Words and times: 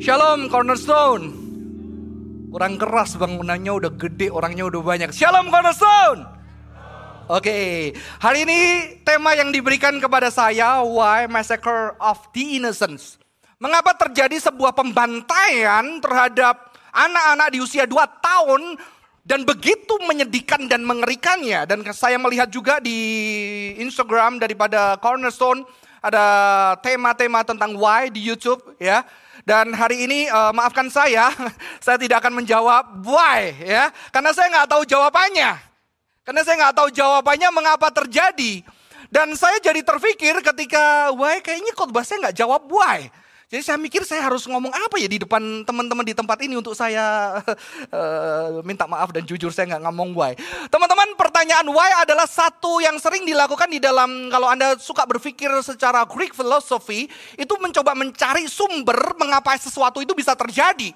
Shalom 0.00 0.48
Cornerstone. 0.48 1.28
Kurang 2.48 2.80
keras 2.80 3.20
bangunannya 3.20 3.68
udah 3.68 3.92
gede, 4.00 4.32
orangnya 4.32 4.64
udah 4.72 4.80
banyak. 4.80 5.12
Shalom 5.12 5.52
Cornerstone. 5.52 6.24
Oke, 7.28 7.92
hari 8.16 8.48
ini 8.48 8.58
tema 9.04 9.36
yang 9.36 9.52
diberikan 9.52 10.00
kepada 10.00 10.32
saya 10.32 10.80
Why 10.80 11.28
Massacre 11.28 12.00
of 12.00 12.16
the 12.32 12.56
Innocents. 12.56 13.20
Mengapa 13.60 13.92
terjadi 13.92 14.40
sebuah 14.40 14.72
pembantaian 14.72 15.84
terhadap 16.00 16.72
anak-anak 16.96 17.52
di 17.52 17.60
usia 17.60 17.84
2 17.84 17.92
tahun 18.24 18.80
dan 19.28 19.44
begitu 19.44 20.00
menyedihkan 20.08 20.64
dan 20.64 20.80
mengerikannya. 20.80 21.68
Dan 21.68 21.84
saya 21.92 22.16
melihat 22.16 22.48
juga 22.48 22.80
di 22.80 22.96
Instagram 23.76 24.40
daripada 24.40 24.96
Cornerstone 24.96 25.60
ada 26.00 26.24
tema-tema 26.80 27.44
tentang 27.44 27.76
why 27.76 28.08
di 28.08 28.24
YouTube 28.24 28.64
ya. 28.80 29.04
Dan 29.50 29.74
hari 29.74 30.06
ini 30.06 30.30
uh, 30.30 30.54
maafkan 30.54 30.86
saya, 30.86 31.26
saya 31.84 31.98
tidak 31.98 32.22
akan 32.22 32.38
menjawab 32.38 33.02
why 33.02 33.50
ya, 33.58 33.90
karena 34.14 34.30
saya 34.30 34.46
nggak 34.46 34.70
tahu 34.70 34.86
jawabannya. 34.86 35.58
Karena 36.22 36.46
saya 36.46 36.54
nggak 36.62 36.76
tahu 36.78 36.88
jawabannya 36.94 37.48
mengapa 37.50 37.90
terjadi. 37.90 38.62
Dan 39.10 39.34
saya 39.34 39.58
jadi 39.58 39.82
terpikir 39.82 40.38
ketika 40.38 41.10
why 41.18 41.42
kayaknya 41.42 41.74
khotbah 41.74 42.06
saya 42.06 42.30
nggak 42.30 42.38
jawab 42.38 42.62
why. 42.70 43.10
Jadi 43.50 43.66
saya 43.66 43.82
mikir 43.82 44.06
saya 44.06 44.22
harus 44.30 44.46
ngomong 44.46 44.70
apa 44.70 44.94
ya 44.94 45.10
di 45.10 45.18
depan 45.18 45.66
teman-teman 45.66 46.06
di 46.06 46.14
tempat 46.14 46.38
ini 46.38 46.54
untuk 46.54 46.70
saya 46.70 47.34
uh, 47.90 48.62
minta 48.68 48.86
maaf 48.86 49.10
dan 49.10 49.26
jujur 49.26 49.50
saya 49.50 49.74
nggak 49.74 49.90
ngomong 49.90 50.14
why. 50.14 50.38
Teman-teman 50.70 51.18
pertanyaan 51.18 51.66
why 51.66 51.90
adalah 51.98 52.30
satu 52.30 52.78
yang 52.78 52.94
sering 53.02 53.26
dilakukan 53.26 53.66
di 53.66 53.82
dalam 53.82 54.30
kalau 54.30 54.46
Anda 54.46 54.78
suka 54.78 55.02
berpikir 55.02 55.50
secara 55.66 56.06
Greek 56.06 56.30
philosophy 56.30 57.10
itu 57.34 57.54
mencoba 57.58 57.90
mencari 57.98 58.46
sumber 58.46 59.18
mengapa 59.18 59.58
sesuatu 59.58 59.98
itu 59.98 60.14
bisa 60.14 60.38
terjadi 60.38 60.94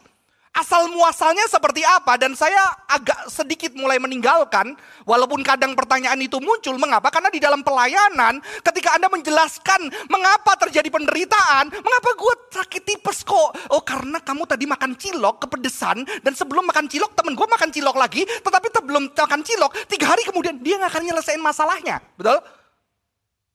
asal 0.54 0.86
muasalnya 0.90 1.44
seperti 1.50 1.82
apa? 1.82 2.14
Dan 2.14 2.38
saya 2.38 2.62
agak 2.86 3.26
sedikit 3.26 3.74
mulai 3.74 3.98
meninggalkan 3.98 4.78
walaupun 5.02 5.42
kadang 5.42 5.74
pertanyaan 5.74 6.16
itu 6.22 6.38
muncul 6.38 6.78
mengapa? 6.78 7.10
Karena 7.10 7.28
di 7.28 7.42
dalam 7.42 7.66
pelayanan 7.66 8.38
ketika 8.62 8.94
Anda 8.94 9.10
menjelaskan 9.10 9.90
mengapa 10.06 10.54
terjadi 10.62 10.88
penderitaan 10.88 11.74
mengapa 11.74 12.10
gue 12.14 12.34
sakit 12.54 12.82
tipes 12.86 13.26
kok? 13.26 13.50
Oh 13.74 13.82
karena 13.82 14.22
kamu 14.22 14.46
tadi 14.46 14.64
makan 14.64 14.94
cilok 14.94 15.44
kepedesan 15.44 16.06
dan 16.22 16.32
sebelum 16.32 16.64
makan 16.64 16.86
cilok 16.86 17.12
temen 17.18 17.34
gue 17.34 17.46
makan 17.50 17.68
cilok 17.74 17.96
lagi 17.98 18.22
tetapi 18.24 18.70
sebelum 18.70 19.10
makan 19.10 19.40
cilok 19.42 19.70
tiga 19.90 20.14
hari 20.14 20.22
kemudian 20.22 20.62
dia 20.62 20.78
nggak 20.78 20.92
akan 20.94 21.02
nyelesain 21.02 21.42
masalahnya. 21.42 21.98
Betul? 22.14 22.38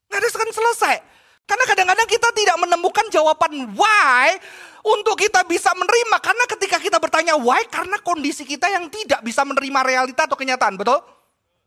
Nggak 0.09 0.19
ada 0.19 0.29
selesai 0.51 1.18
karena 1.49 1.65
kadang-kadang 1.65 2.05
kita 2.05 2.29
tidak 2.37 2.57
menemukan 2.61 3.05
jawaban 3.09 3.73
why 3.73 4.37
untuk 4.85 5.17
kita 5.17 5.41
bisa 5.49 5.73
menerima. 5.73 6.21
Karena 6.21 6.45
ketika 6.45 6.77
kita 6.77 7.01
bertanya 7.01 7.33
why, 7.41 7.65
karena 7.65 7.97
kondisi 8.05 8.45
kita 8.45 8.69
yang 8.69 8.85
tidak 8.93 9.25
bisa 9.25 9.41
menerima 9.41 9.79
realita 9.81 10.29
atau 10.29 10.37
kenyataan, 10.37 10.77
betul? 10.77 11.01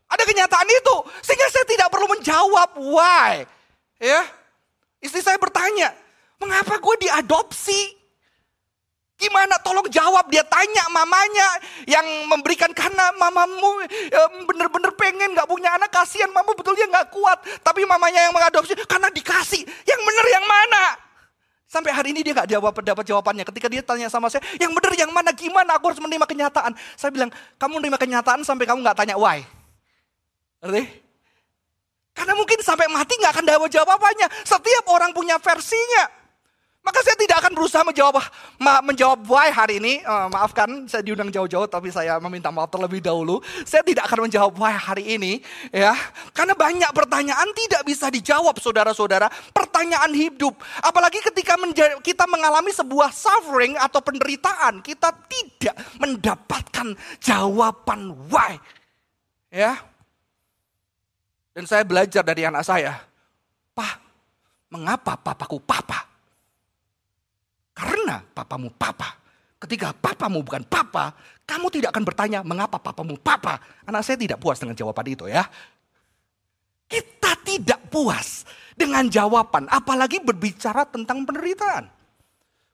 Ada 0.07 0.23
kenyataan 0.23 0.67
itu, 0.71 0.95
sehingga 1.19 1.47
saya 1.51 1.65
tidak 1.67 1.91
perlu 1.91 2.07
menjawab 2.15 2.69
why. 2.79 3.43
Ya, 3.99 4.23
istri 5.03 5.19
saya 5.19 5.35
bertanya, 5.35 5.91
mengapa 6.39 6.79
gue 6.79 6.95
diadopsi? 7.09 8.02
Gimana? 9.23 9.55
Tolong 9.63 9.87
jawab. 9.87 10.27
Dia 10.27 10.43
tanya 10.43 10.83
mamanya 10.91 11.47
yang 11.87 12.03
memberikan 12.27 12.67
karena 12.75 13.15
mamamu 13.15 13.79
bener-bener 14.43 14.91
pengen 14.99 15.31
gak 15.31 15.47
punya 15.47 15.71
anak. 15.79 15.87
Kasihan 15.87 16.27
mama 16.35 16.51
betulnya 16.51 16.91
gak 16.91 17.15
kuat. 17.15 17.39
Tapi 17.63 17.87
mamanya 17.87 18.27
yang 18.27 18.35
mengadopsi 18.35 18.75
karena 18.83 19.07
dikasih. 19.07 19.63
Yang 19.63 20.01
bener 20.03 20.25
yang 20.27 20.43
mana? 20.43 20.99
Sampai 21.71 21.89
hari 21.89 22.11
ini 22.11 22.21
dia 22.21 22.35
gak 22.35 22.51
jawab 22.51 22.75
dapat 22.83 23.07
jawabannya. 23.07 23.47
Ketika 23.47 23.71
dia 23.71 23.79
tanya 23.79 24.11
sama 24.11 24.27
saya 24.27 24.43
yang 24.59 24.75
bener 24.75 24.93
yang 24.99 25.09
mana? 25.15 25.31
Gimana? 25.31 25.79
Aku 25.79 25.87
harus 25.89 26.03
menerima 26.03 26.27
kenyataan. 26.27 26.75
Saya 26.99 27.09
bilang 27.09 27.31
kamu 27.57 27.79
menerima 27.79 27.97
kenyataan 27.97 28.43
sampai 28.43 28.67
kamu 28.67 28.83
gak 28.83 28.99
tanya 28.99 29.15
why. 29.15 29.39
Ngerti? 30.61 30.83
Karena 32.13 32.37
mungkin 32.37 32.61
sampai 32.61 32.85
mati 32.91 33.17
gak 33.17 33.39
akan 33.39 33.45
dapat 33.47 33.73
jawabannya. 33.73 34.27
Setiap 34.45 34.85
orang 34.91 35.15
punya 35.15 35.39
versinya. 35.41 36.22
Maka 36.83 36.99
saya 36.99 37.15
tidak 37.15 37.39
akan 37.39 37.55
berusaha 37.55 37.79
menjawab 37.87 38.19
menjawab 38.83 39.23
why 39.31 39.47
hari 39.47 39.79
ini. 39.79 40.03
Uh, 40.03 40.27
maafkan 40.27 40.83
saya 40.91 40.99
diundang 40.99 41.31
jauh-jauh 41.31 41.63
tapi 41.63 41.87
saya 41.87 42.19
meminta 42.19 42.51
maaf 42.51 42.67
terlebih 42.67 42.99
dahulu. 42.99 43.39
Saya 43.63 43.87
tidak 43.87 44.03
akan 44.11 44.27
menjawab 44.27 44.51
why 44.59 44.75
hari 44.75 45.15
ini 45.15 45.39
ya. 45.71 45.95
Karena 46.35 46.51
banyak 46.51 46.91
pertanyaan 46.91 47.47
tidak 47.55 47.87
bisa 47.87 48.11
dijawab 48.11 48.59
saudara-saudara. 48.59 49.31
Pertanyaan 49.55 50.11
hidup. 50.11 50.59
Apalagi 50.83 51.23
ketika 51.23 51.55
kita 52.03 52.27
mengalami 52.27 52.75
sebuah 52.75 53.15
suffering 53.15 53.79
atau 53.79 54.03
penderitaan, 54.03 54.83
kita 54.83 55.15
tidak 55.31 55.79
mendapatkan 56.03 56.99
jawaban 57.23 58.11
why. 58.27 58.59
Ya. 59.47 59.79
Dan 61.55 61.63
saya 61.63 61.87
belajar 61.87 62.27
dari 62.27 62.43
anak 62.43 62.67
saya. 62.67 62.99
Pak, 63.71 64.03
mengapa 64.67 65.15
papaku 65.15 65.63
papa? 65.63 66.12
Karena 67.73 68.21
papamu 68.21 68.69
papa. 68.73 69.17
Ketika 69.57 69.95
papamu 69.95 70.45
bukan 70.45 70.61
papa, 70.67 71.15
kamu 71.47 71.67
tidak 71.73 71.95
akan 71.95 72.03
bertanya 72.05 72.39
mengapa 72.45 72.77
papamu 72.77 73.17
papa. 73.17 73.59
Anak 73.87 74.05
saya 74.05 74.19
tidak 74.19 74.37
puas 74.37 74.61
dengan 74.61 74.77
jawaban 74.77 75.07
itu 75.09 75.25
ya. 75.25 75.43
Kita 76.87 77.33
tidak 77.41 77.89
puas 77.89 78.45
dengan 78.77 79.07
jawaban, 79.09 79.65
apalagi 79.71 80.21
berbicara 80.21 80.85
tentang 80.85 81.25
penderitaan. 81.25 82.02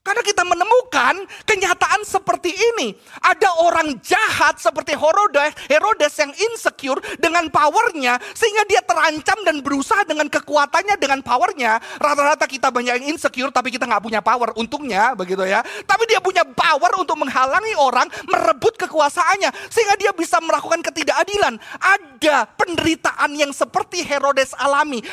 Karena 0.10 0.26
kita 0.26 0.42
menemukan 0.42 1.22
kenyataan 1.46 2.02
seperti 2.02 2.50
ini. 2.50 2.98
Ada 3.22 3.62
orang 3.62 3.94
jahat 4.02 4.58
seperti 4.58 4.98
Herodes, 4.98 5.54
Herodes 5.70 6.18
yang 6.18 6.34
insecure 6.50 6.98
dengan 7.22 7.46
powernya. 7.54 8.18
Sehingga 8.34 8.66
dia 8.66 8.82
terancam 8.82 9.38
dan 9.46 9.62
berusaha 9.62 10.02
dengan 10.10 10.26
kekuatannya, 10.26 10.98
dengan 10.98 11.22
powernya. 11.22 11.78
Rata-rata 12.02 12.50
kita 12.50 12.74
banyak 12.74 13.06
yang 13.06 13.14
insecure 13.14 13.54
tapi 13.54 13.70
kita 13.70 13.86
nggak 13.86 14.02
punya 14.02 14.18
power. 14.18 14.50
Untungnya 14.58 15.14
begitu 15.14 15.46
ya. 15.46 15.62
Tapi 15.86 16.10
dia 16.10 16.18
punya 16.18 16.42
power 16.42 16.98
untuk 16.98 17.14
menghalangi 17.14 17.78
orang 17.78 18.10
merebut 18.26 18.82
kekuasaannya. 18.82 19.54
Sehingga 19.70 19.94
dia 19.94 20.10
bisa 20.10 20.42
melakukan 20.42 20.82
ketidakadilan. 20.90 21.62
Ada 21.78 22.50
penderitaan 22.58 23.30
yang 23.38 23.54
seperti 23.54 24.02
Herodes 24.02 24.58
alami. 24.58 25.06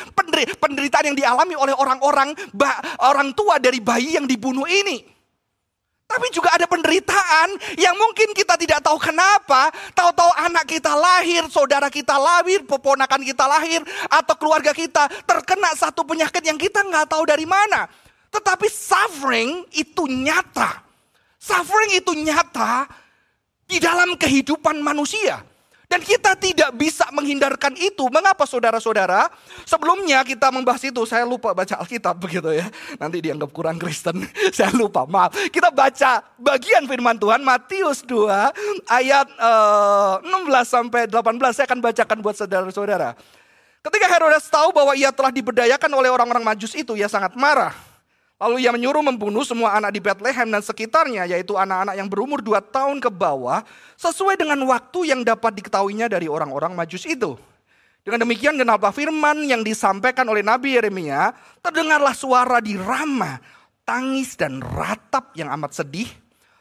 Penderitaan 0.57 1.13
yang 1.13 1.17
dialami 1.21 1.53
oleh 1.53 1.77
orang-orang 1.77 2.33
orang 3.05 3.29
tua 3.37 3.61
dari 3.61 3.77
bayi 3.77 4.17
yang 4.17 4.25
dibunuh 4.25 4.65
ini 4.65 4.86
ini. 4.87 5.17
Tapi 6.07 6.31
juga 6.31 6.55
ada 6.55 6.63
penderitaan 6.63 7.59
yang 7.75 7.91
mungkin 7.99 8.31
kita 8.31 8.55
tidak 8.55 8.79
tahu 8.79 8.95
kenapa. 8.95 9.67
Tahu-tahu 9.91 10.31
anak 10.39 10.63
kita 10.63 10.95
lahir, 10.95 11.43
saudara 11.51 11.91
kita 11.91 12.15
lahir, 12.15 12.63
poponakan 12.63 13.19
kita 13.27 13.43
lahir, 13.43 13.83
atau 14.07 14.35
keluarga 14.39 14.71
kita 14.71 15.11
terkena 15.27 15.75
satu 15.75 16.07
penyakit 16.07 16.39
yang 16.47 16.55
kita 16.55 16.79
nggak 16.87 17.11
tahu 17.11 17.27
dari 17.27 17.43
mana. 17.43 17.91
Tetapi 18.31 18.71
suffering 18.71 19.67
itu 19.75 20.07
nyata. 20.07 20.79
Suffering 21.35 21.99
itu 21.99 22.15
nyata 22.15 22.87
di 23.67 23.75
dalam 23.83 24.15
kehidupan 24.15 24.79
manusia. 24.79 25.43
Dan 25.91 25.99
kita 26.07 26.39
tidak 26.39 26.71
bisa 26.79 26.96
menghindarkan 27.17 27.73
itu. 27.81 28.05
Mengapa 28.13 28.45
saudara-saudara? 28.45 29.33
Sebelumnya 29.65 30.21
kita 30.21 30.53
membahas 30.53 30.85
itu, 30.85 31.01
saya 31.09 31.25
lupa 31.25 31.57
baca 31.57 31.81
Alkitab 31.81 32.13
begitu 32.23 32.53
ya. 32.53 32.69
Nanti 33.01 33.17
dianggap 33.25 33.49
kurang 33.49 33.81
Kristen. 33.81 34.21
saya 34.57 34.69
lupa, 34.77 35.09
maaf. 35.09 35.33
Kita 35.49 35.73
baca 35.73 36.21
bagian 36.37 36.85
firman 36.85 37.17
Tuhan 37.17 37.41
Matius 37.41 38.05
2 38.05 38.29
ayat 38.85 39.27
uh, 39.41 40.21
eh, 40.21 40.45
16 40.45 40.61
sampai 40.69 41.01
18. 41.09 41.57
Saya 41.57 41.65
akan 41.65 41.79
bacakan 41.81 42.17
buat 42.21 42.35
saudara-saudara. 42.37 43.17
Ketika 43.81 44.05
Herodes 44.11 44.45
tahu 44.51 44.75
bahwa 44.75 44.91
ia 44.99 45.15
telah 45.15 45.31
diberdayakan 45.31 45.87
oleh 45.95 46.11
orang-orang 46.11 46.43
majus 46.43 46.75
itu, 46.75 46.99
ia 46.99 47.07
sangat 47.07 47.31
marah. 47.39 47.86
Lalu 48.37 48.69
ia 48.69 48.69
menyuruh 48.69 49.01
membunuh 49.01 49.41
semua 49.41 49.73
anak 49.73 49.97
di 49.97 50.01
Bethlehem 50.01 50.45
dan 50.45 50.61
sekitarnya, 50.61 51.25
yaitu 51.25 51.57
anak-anak 51.57 51.97
yang 51.97 52.05
berumur 52.05 52.37
dua 52.37 52.61
tahun 52.61 53.01
ke 53.01 53.09
bawah, 53.09 53.65
sesuai 53.97 54.37
dengan 54.37 54.61
waktu 54.69 55.09
yang 55.09 55.25
dapat 55.25 55.57
diketahuinya 55.57 56.05
dari 56.05 56.29
orang-orang 56.29 56.77
majus 56.77 57.09
itu. 57.09 57.33
Dengan 58.05 58.23
demikian 58.23 58.53
genaplah 58.55 58.93
firman 58.93 59.41
yang 59.43 59.65
disampaikan 59.65 60.23
oleh 60.29 60.45
Nabi 60.45 60.77
Yeremia, 60.77 61.33
terdengarlah 61.65 62.13
suara 62.13 62.61
di 62.61 62.77
Rama, 62.77 63.41
tangis 63.83 64.37
dan 64.37 64.61
ratap 64.61 65.33
yang 65.33 65.49
amat 65.57 65.81
sedih. 65.81 66.07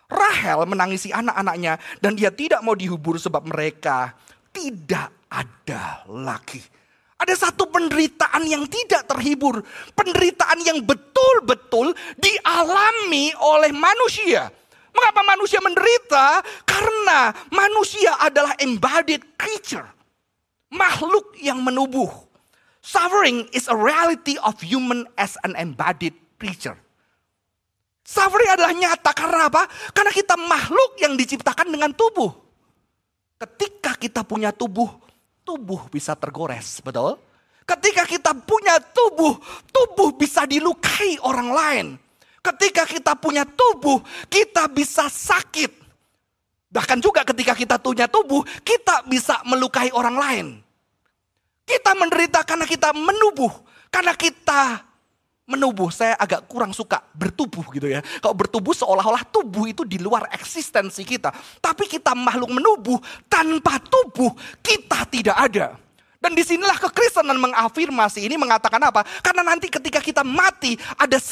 Rahel 0.09 0.63
menangisi 0.71 1.11
anak-anaknya 1.11 1.77
dan 1.99 2.15
dia 2.15 2.31
tidak 2.31 2.63
mau 2.63 2.79
dihubur 2.79 3.19
sebab 3.19 3.43
mereka 3.47 4.15
tidak 4.55 5.13
ada 5.29 6.07
lagi. 6.09 6.63
Ada 7.17 7.49
satu 7.49 7.73
penderitaan 7.73 8.45
yang 8.45 8.69
tidak 8.69 9.09
terhibur. 9.09 9.65
Penderitaan 9.97 10.61
yang 10.61 10.85
betul-betul 10.85 11.97
dialami 12.21 13.33
oleh 13.41 13.73
manusia. 13.73 14.53
Mengapa 14.93 15.25
manusia 15.25 15.61
menderita? 15.65 16.45
Karena 16.69 17.33
manusia 17.49 18.21
adalah 18.21 18.53
embodied 18.61 19.25
creature. 19.41 19.85
Makhluk 20.73 21.37
yang 21.41 21.65
menubuh. 21.65 22.09
Suffering 22.85 23.49
is 23.57 23.67
a 23.67 23.77
reality 23.77 24.37
of 24.45 24.61
human 24.61 25.09
as 25.17 25.41
an 25.41 25.57
embodied 25.57 26.15
creature. 26.37 26.77
Suffering 28.07 28.47
adalah 28.53 28.71
nyata 28.71 29.11
karena 29.11 29.51
apa? 29.51 29.67
Karena 29.91 30.13
kita 30.15 30.39
makhluk 30.39 31.01
yang 31.01 31.19
diciptakan 31.19 31.73
dengan 31.73 31.91
tubuh. 31.97 32.31
Ketika 33.37 33.99
kita 33.99 34.23
punya 34.23 34.55
tubuh, 34.55 34.87
tubuh 35.47 35.87
bisa 35.87 36.19
tergores, 36.19 36.83
betul? 36.83 37.15
Ketika 37.63 38.03
kita 38.03 38.35
punya 38.35 38.83
tubuh, 38.83 39.39
tubuh 39.71 40.15
bisa 40.19 40.43
dilukai 40.43 41.23
orang 41.23 41.51
lain. 41.55 41.87
Ketika 42.43 42.87
kita 42.87 43.19
punya 43.19 43.43
tubuh, 43.43 44.03
kita 44.31 44.71
bisa 44.71 45.11
sakit. 45.11 45.71
Bahkan 46.71 46.99
juga 47.03 47.27
ketika 47.27 47.59
kita 47.59 47.79
punya 47.83 48.07
tubuh, 48.07 48.47
kita 48.63 49.03
bisa 49.07 49.43
melukai 49.47 49.91
orang 49.91 50.17
lain. 50.19 50.47
Kita 51.67 51.99
menderita 51.99 52.47
karena 52.47 52.63
kita 52.63 52.95
menubuh, 52.95 53.51
karena 53.91 54.15
kita 54.15 54.86
menubuh. 55.47 55.89
Saya 55.95 56.19
agak 56.19 56.51
kurang 56.51 56.75
suka 56.75 57.01
bertubuh 57.15 57.65
gitu 57.73 57.87
ya. 57.87 58.03
Kalau 58.21 58.35
bertubuh 58.35 58.75
seolah-olah 58.75 59.25
tubuh 59.31 59.71
itu 59.71 59.87
di 59.87 59.97
luar 60.03 60.29
eksistensi 60.35 61.07
kita. 61.07 61.31
Tapi 61.63 61.87
kita 61.87 62.13
makhluk 62.13 62.51
menubuh, 62.51 62.99
tanpa 63.31 63.79
tubuh 63.81 64.35
kita 64.61 65.07
tidak 65.09 65.39
ada. 65.39 65.79
Dan 66.17 66.35
di 66.35 66.43
sinilah 66.43 66.75
kekristenan 66.81 67.39
mengafirmasi 67.39 68.27
ini 68.27 68.35
mengatakan 68.35 68.83
apa? 68.83 69.07
Karena 69.23 69.47
nanti 69.47 69.71
ketika 69.71 70.03
kita 70.03 70.27
mati 70.27 70.75
ada 70.99 71.23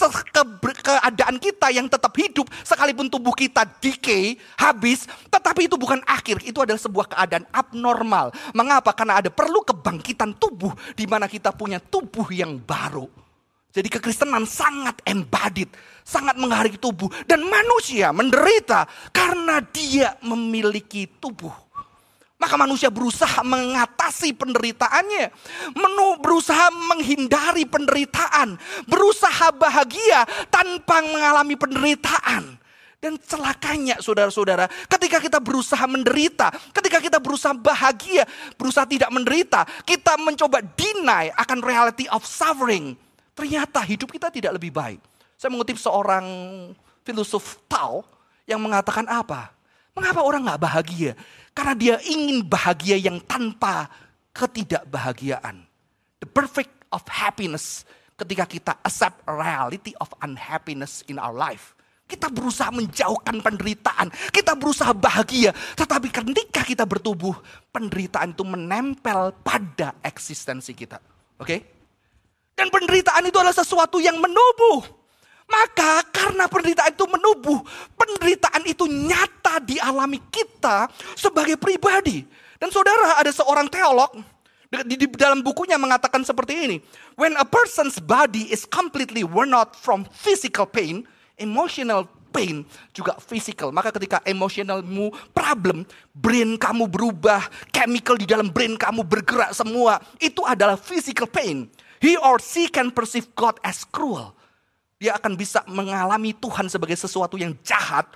keadaan 0.78 1.40
kita 1.42 1.72
yang 1.74 1.90
tetap 1.90 2.14
hidup 2.14 2.46
sekalipun 2.62 3.10
tubuh 3.10 3.34
kita 3.34 3.66
decay, 3.82 4.38
habis. 4.54 5.10
Tetapi 5.32 5.66
itu 5.66 5.74
bukan 5.74 5.98
akhir, 6.06 6.46
itu 6.46 6.62
adalah 6.62 6.78
sebuah 6.78 7.10
keadaan 7.10 7.42
abnormal. 7.50 8.30
Mengapa? 8.54 8.94
Karena 8.94 9.18
ada 9.18 9.34
perlu 9.34 9.66
kebangkitan 9.66 10.36
tubuh 10.38 10.70
di 10.94 11.10
mana 11.10 11.26
kita 11.26 11.50
punya 11.50 11.82
tubuh 11.82 12.30
yang 12.30 12.60
baru. 12.62 13.23
Jadi 13.74 13.90
kekristenan 13.90 14.46
sangat 14.46 15.02
embodied, 15.02 15.66
sangat 16.06 16.38
menghargai 16.38 16.78
tubuh. 16.78 17.10
Dan 17.26 17.42
manusia 17.42 18.14
menderita 18.14 18.86
karena 19.10 19.58
dia 19.58 20.14
memiliki 20.22 21.10
tubuh. 21.18 21.50
Maka 22.38 22.54
manusia 22.54 22.86
berusaha 22.86 23.42
mengatasi 23.42 24.30
penderitaannya. 24.38 25.26
Menu 25.74 26.22
berusaha 26.22 26.70
menghindari 26.70 27.66
penderitaan. 27.66 28.54
Berusaha 28.86 29.50
bahagia 29.50 30.22
tanpa 30.54 31.02
mengalami 31.02 31.58
penderitaan. 31.58 32.54
Dan 33.02 33.20
celakanya 33.20 34.00
saudara-saudara, 34.00 34.70
ketika 34.88 35.20
kita 35.20 35.36
berusaha 35.36 35.84
menderita, 35.84 36.48
ketika 36.72 37.02
kita 37.02 37.18
berusaha 37.20 37.52
bahagia, 37.52 38.24
berusaha 38.56 38.88
tidak 38.88 39.10
menderita, 39.12 39.66
kita 39.84 40.16
mencoba 40.16 40.62
deny 40.62 41.28
akan 41.36 41.58
reality 41.60 42.08
of 42.08 42.24
suffering. 42.24 42.96
Ternyata 43.34 43.82
hidup 43.82 44.08
kita 44.14 44.30
tidak 44.30 44.54
lebih 44.54 44.70
baik. 44.70 45.02
Saya 45.34 45.50
mengutip 45.50 45.76
seorang 45.76 46.24
filosof 47.02 47.58
Tao 47.66 48.06
yang 48.46 48.62
mengatakan 48.62 49.04
apa? 49.10 49.50
Mengapa 49.94 50.22
orang 50.22 50.46
nggak 50.46 50.62
bahagia? 50.62 51.12
Karena 51.54 51.74
dia 51.74 51.94
ingin 52.02 52.42
bahagia 52.46 52.98
yang 52.98 53.18
tanpa 53.22 53.90
ketidakbahagiaan. 54.34 55.62
The 56.22 56.26
perfect 56.30 56.70
of 56.90 57.02
happiness 57.06 57.86
ketika 58.14 58.46
kita 58.46 58.72
accept 58.82 59.22
reality 59.26 59.94
of 59.98 60.10
unhappiness 60.22 61.02
in 61.10 61.18
our 61.18 61.34
life. 61.34 61.74
Kita 62.04 62.28
berusaha 62.28 62.68
menjauhkan 62.68 63.40
penderitaan. 63.40 64.12
Kita 64.30 64.52
berusaha 64.54 64.92
bahagia. 64.92 65.56
Tetapi 65.74 66.12
ketika 66.12 66.62
kita 66.62 66.84
bertubuh, 66.84 67.34
penderitaan 67.72 68.36
itu 68.36 68.44
menempel 68.44 69.32
pada 69.40 69.96
eksistensi 70.04 70.76
kita. 70.76 71.00
Oke? 71.40 71.48
Okay? 71.48 71.73
Dan 72.54 72.70
penderitaan 72.70 73.26
itu 73.26 73.36
adalah 73.38 73.54
sesuatu 73.54 73.98
yang 73.98 74.18
menubuh. 74.18 74.86
Maka 75.44 76.00
karena 76.08 76.48
penderitaan 76.48 76.96
itu 76.96 77.04
menubuh, 77.04 77.60
penderitaan 78.00 78.64
itu 78.64 78.88
nyata 78.88 79.60
dialami 79.60 80.16
kita 80.32 80.88
sebagai 81.12 81.60
pribadi. 81.60 82.24
Dan 82.56 82.72
saudara 82.72 83.20
ada 83.20 83.28
seorang 83.28 83.68
teolog 83.68 84.24
di, 84.82 84.96
di 84.96 85.06
dalam 85.14 85.44
bukunya 85.44 85.76
mengatakan 85.76 86.24
seperti 86.24 86.54
ini. 86.66 86.76
When 87.14 87.36
a 87.36 87.44
person's 87.44 88.00
body 88.00 88.48
is 88.48 88.64
completely 88.64 89.22
worn 89.22 89.52
out 89.52 89.76
from 89.76 90.08
physical 90.10 90.64
pain, 90.64 91.04
emotional 91.36 92.08
pain 92.34 92.66
juga 92.90 93.14
physical. 93.22 93.70
Maka 93.70 93.94
ketika 93.94 94.18
emosionalmu 94.26 95.14
problem, 95.30 95.86
brain 96.10 96.58
kamu 96.58 96.90
berubah, 96.90 97.46
chemical 97.70 98.18
di 98.18 98.26
dalam 98.26 98.50
brain 98.50 98.74
kamu 98.74 99.06
bergerak 99.06 99.54
semua, 99.54 100.02
itu 100.18 100.42
adalah 100.42 100.74
physical 100.74 101.30
pain. 101.30 101.70
He 102.02 102.18
or 102.18 102.40
she 102.42 102.70
can 102.70 102.90
perceive 102.90 103.30
God 103.38 103.58
as 103.62 103.84
cruel. 103.86 104.34
Dia 104.98 105.18
akan 105.18 105.36
bisa 105.36 105.60
mengalami 105.68 106.32
Tuhan 106.38 106.70
sebagai 106.70 106.96
sesuatu 106.96 107.36
yang 107.36 107.52
jahat. 107.60 108.08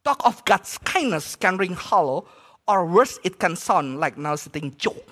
Talk 0.00 0.24
of 0.24 0.40
God's 0.48 0.80
kindness 0.80 1.36
can 1.36 1.60
ring 1.60 1.76
hollow 1.76 2.24
or 2.64 2.88
worse 2.88 3.20
it 3.26 3.36
can 3.36 3.52
sound 3.58 4.00
like 4.00 4.16
narcissistic 4.16 4.78
joke. 4.80 5.04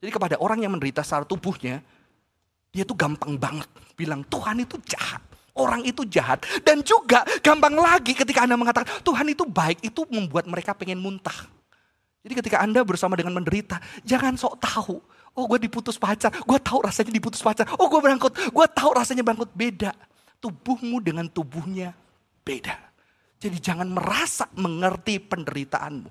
Jadi 0.00 0.10
kepada 0.14 0.36
orang 0.38 0.64
yang 0.64 0.72
menderita 0.72 1.04
secara 1.04 1.26
tubuhnya, 1.26 1.82
dia 2.70 2.86
tuh 2.86 2.94
gampang 2.94 3.34
banget 3.36 3.66
bilang 3.98 4.24
Tuhan 4.30 4.62
itu 4.64 4.80
jahat. 4.86 5.20
Orang 5.50 5.84
itu 5.84 6.06
jahat. 6.06 6.46
Dan 6.64 6.80
juga 6.80 7.26
gampang 7.44 7.74
lagi 7.74 8.14
ketika 8.16 8.46
Anda 8.46 8.56
mengatakan 8.56 9.02
Tuhan 9.02 9.26
itu 9.28 9.44
baik, 9.44 9.82
itu 9.84 10.06
membuat 10.08 10.46
mereka 10.48 10.72
pengen 10.72 11.02
muntah. 11.02 11.36
Jadi 12.24 12.32
ketika 12.36 12.62
Anda 12.62 12.80
bersama 12.86 13.18
dengan 13.18 13.36
menderita, 13.36 13.80
jangan 14.06 14.36
sok 14.36 14.56
tahu 14.60 14.96
Oh 15.38 15.46
gue 15.46 15.62
diputus 15.62 15.96
pacar, 15.96 16.34
gue 16.34 16.58
tahu 16.58 16.82
rasanya 16.82 17.14
diputus 17.14 17.40
pacar. 17.40 17.66
Oh 17.78 17.86
gue 17.86 18.00
berangkut, 18.02 18.34
gue 18.34 18.66
tahu 18.74 18.90
rasanya 18.92 19.22
berangkut 19.22 19.50
beda. 19.54 19.94
Tubuhmu 20.42 20.98
dengan 21.04 21.28
tubuhnya 21.30 21.94
beda. 22.42 22.76
Jadi 23.40 23.56
jangan 23.56 23.88
merasa 23.88 24.50
mengerti 24.58 25.22
penderitaanmu. 25.22 26.10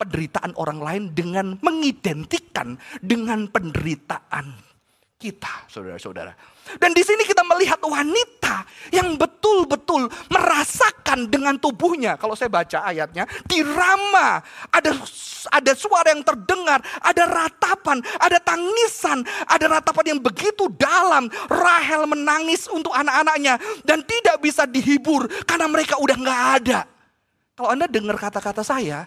Penderitaan 0.00 0.56
orang 0.56 0.80
lain 0.80 1.02
dengan 1.12 1.60
mengidentikan 1.60 2.80
dengan 3.04 3.52
penderitaan 3.52 4.69
kita, 5.20 5.68
saudara-saudara. 5.68 6.32
Dan 6.80 6.96
di 6.96 7.04
sini 7.04 7.28
kita 7.28 7.44
melihat 7.44 7.76
wanita 7.84 8.64
yang 8.88 9.20
betul-betul 9.20 10.08
merasakan 10.32 11.28
dengan 11.28 11.60
tubuhnya. 11.60 12.16
Kalau 12.16 12.32
saya 12.32 12.48
baca 12.48 12.88
ayatnya, 12.88 13.28
di 13.44 13.60
Rama 13.60 14.40
ada 14.72 14.96
ada 15.52 15.72
suara 15.76 16.16
yang 16.16 16.24
terdengar, 16.24 16.80
ada 17.04 17.28
ratapan, 17.28 18.00
ada 18.16 18.40
tangisan, 18.40 19.20
ada 19.44 19.66
ratapan 19.68 20.16
yang 20.16 20.20
begitu 20.24 20.72
dalam. 20.80 21.28
Rahel 21.52 22.08
menangis 22.08 22.64
untuk 22.72 22.96
anak-anaknya 22.96 23.60
dan 23.84 24.00
tidak 24.08 24.40
bisa 24.40 24.64
dihibur 24.64 25.28
karena 25.44 25.68
mereka 25.68 26.00
udah 26.00 26.16
nggak 26.16 26.42
ada. 26.64 26.80
Kalau 27.60 27.68
Anda 27.76 27.84
dengar 27.84 28.16
kata-kata 28.16 28.64
saya, 28.64 29.04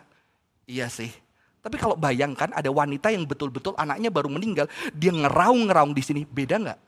iya 0.70 0.86
sih. 0.86 1.23
Tapi 1.64 1.80
kalau 1.80 1.96
bayangkan 1.96 2.52
ada 2.52 2.68
wanita 2.68 3.08
yang 3.08 3.24
betul-betul 3.24 3.72
anaknya 3.80 4.12
baru 4.12 4.28
meninggal, 4.28 4.68
dia 4.92 5.16
ngeraung-ngeraung 5.16 5.96
di 5.96 6.04
sini, 6.04 6.28
beda 6.28 6.60
nggak? 6.60 6.80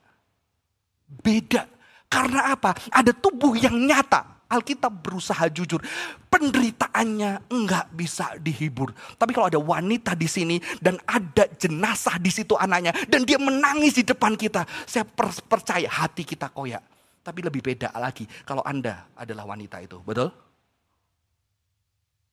Beda. 1.24 1.64
Karena 2.12 2.52
apa? 2.52 2.76
Ada 2.92 3.16
tubuh 3.16 3.56
yang 3.56 3.72
nyata. 3.72 4.36
Alkitab 4.46 5.02
berusaha 5.02 5.48
jujur. 5.50 5.82
Perderitaannya 6.30 7.50
enggak 7.50 7.90
bisa 7.96 8.36
dihibur. 8.38 8.92
Tapi 9.18 9.32
kalau 9.34 9.50
ada 9.50 9.58
wanita 9.58 10.14
di 10.14 10.28
sini 10.30 10.60
dan 10.78 11.00
ada 11.08 11.50
jenazah 11.56 12.20
di 12.20 12.30
situ 12.30 12.54
anaknya 12.54 12.94
dan 13.10 13.26
dia 13.26 13.40
menangis 13.40 13.96
di 13.96 14.04
depan 14.06 14.38
kita, 14.38 14.62
saya 14.86 15.02
percaya 15.48 15.88
hati 15.88 16.22
kita 16.22 16.52
koyak. 16.52 16.84
Tapi 17.26 17.40
lebih 17.42 17.64
beda 17.64 17.90
lagi 17.98 18.22
kalau 18.46 18.62
Anda 18.62 19.10
adalah 19.18 19.50
wanita 19.50 19.82
itu, 19.82 19.98
betul? 20.04 20.30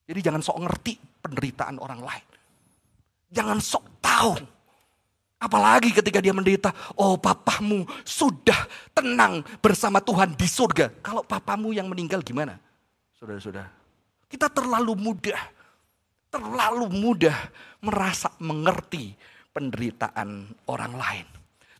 Jadi 0.05 0.19
jangan 0.19 0.43
sok 0.43 0.59
ngerti 0.69 0.93
penderitaan 1.23 1.81
orang 1.81 2.03
lain. 2.03 2.32
Jangan 3.33 3.57
sok 3.57 3.85
tahu 3.97 4.37
Apalagi 5.43 5.91
ketika 5.91 6.23
dia 6.23 6.31
menderita, 6.31 6.71
oh 6.95 7.19
papamu 7.19 7.83
sudah 8.07 8.55
tenang 8.95 9.43
bersama 9.59 9.99
Tuhan 9.99 10.39
di 10.39 10.47
surga. 10.47 11.03
Kalau 11.03 11.19
papamu 11.19 11.75
yang 11.75 11.91
meninggal 11.91 12.23
gimana? 12.23 12.55
Saudara-saudara, 13.19 13.67
kita 14.31 14.47
terlalu 14.47 14.95
mudah, 14.95 15.35
terlalu 16.31 16.87
mudah 16.95 17.35
merasa 17.83 18.31
mengerti 18.39 19.19
penderitaan 19.51 20.47
orang 20.71 20.95
lain. 20.95 21.27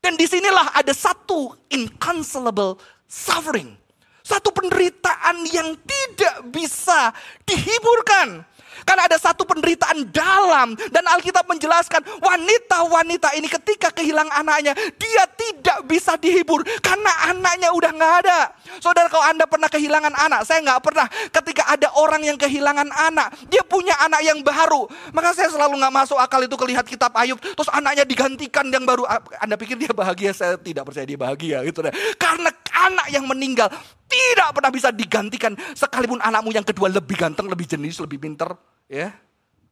Dan 0.04 0.20
di 0.20 0.28
sinilah 0.28 0.76
ada 0.76 0.92
satu 0.92 1.56
inconsolable 1.72 2.76
suffering. 3.08 3.80
Satu 4.28 4.52
penderitaan 4.52 5.48
yang 5.48 5.72
tidak 5.88 6.52
bisa 6.52 7.16
dihiburkan. 7.48 8.44
Karena 8.82 9.06
ada 9.06 9.18
satu 9.22 9.46
penderitaan 9.46 10.10
dalam 10.10 10.74
dan 10.90 11.06
Alkitab 11.06 11.46
menjelaskan 11.46 12.02
wanita-wanita 12.20 13.38
ini 13.38 13.46
ketika 13.46 13.94
kehilangan 13.94 14.34
anaknya 14.34 14.74
dia 14.98 15.24
tidak 15.38 15.86
bisa 15.86 16.18
dihibur 16.18 16.66
karena 16.82 17.12
anaknya 17.30 17.70
udah 17.72 17.92
nggak 17.94 18.14
ada. 18.26 18.40
Saudara 18.82 19.08
kalau 19.08 19.24
anda 19.24 19.46
pernah 19.46 19.70
kehilangan 19.70 20.14
anak, 20.18 20.42
saya 20.48 20.60
nggak 20.66 20.82
pernah. 20.82 21.08
Ketika 21.30 21.70
ada 21.70 21.94
orang 21.96 22.26
yang 22.26 22.38
kehilangan 22.40 22.90
anak, 22.90 23.32
dia 23.48 23.62
punya 23.64 23.94
anak 24.02 24.22
yang 24.26 24.42
baru, 24.42 24.90
maka 25.14 25.32
saya 25.38 25.54
selalu 25.54 25.78
nggak 25.80 25.94
masuk 25.94 26.18
akal 26.18 26.42
itu 26.42 26.56
kelihat 26.58 26.86
kitab 26.88 27.14
Ayub, 27.14 27.38
terus 27.40 27.70
anaknya 27.70 28.04
digantikan 28.04 28.68
yang 28.74 28.84
baru. 28.84 29.06
Anda 29.40 29.56
pikir 29.56 29.78
dia 29.78 29.94
bahagia? 29.94 30.34
Saya 30.34 30.58
tidak 30.58 30.90
percaya 30.90 31.06
dia 31.06 31.20
bahagia 31.20 31.62
gitu 31.68 31.86
deh. 31.86 31.94
Karena 32.18 32.50
anak 32.74 33.08
yang 33.14 33.26
meninggal 33.30 33.72
tidak 34.14 34.50
pernah 34.54 34.70
bisa 34.70 34.90
digantikan 34.94 35.58
sekalipun 35.74 36.22
anakmu 36.22 36.54
yang 36.54 36.66
kedua 36.66 36.94
lebih 36.94 37.18
ganteng, 37.18 37.50
lebih 37.50 37.66
jenis, 37.66 37.98
lebih 37.98 38.22
pinter, 38.22 38.54
ya, 38.86 39.10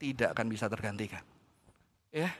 tidak 0.01 0.33
akan 0.33 0.49
bisa 0.49 0.65
tergantikan. 0.65 1.21
Ya. 2.09 2.33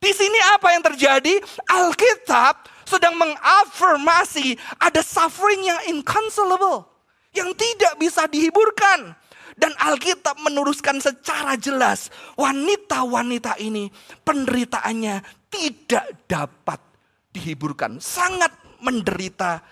Di 0.00 0.12
sini 0.12 0.36
apa 0.56 0.72
yang 0.72 0.82
terjadi? 0.84 1.40
Alkitab 1.68 2.68
sedang 2.84 3.16
mengafirmasi 3.16 4.56
ada 4.80 5.00
suffering 5.00 5.64
yang 5.64 5.80
inconsolable, 5.92 6.88
yang 7.36 7.52
tidak 7.56 7.96
bisa 8.00 8.24
dihiburkan. 8.28 9.16
Dan 9.54 9.70
Alkitab 9.78 10.34
meneruskan 10.42 10.98
secara 10.98 11.54
jelas, 11.54 12.10
wanita-wanita 12.34 13.54
ini 13.62 13.86
penderitaannya 14.26 15.22
tidak 15.46 16.26
dapat 16.26 16.82
dihiburkan. 17.30 18.02
Sangat 18.02 18.50
menderita 18.82 19.62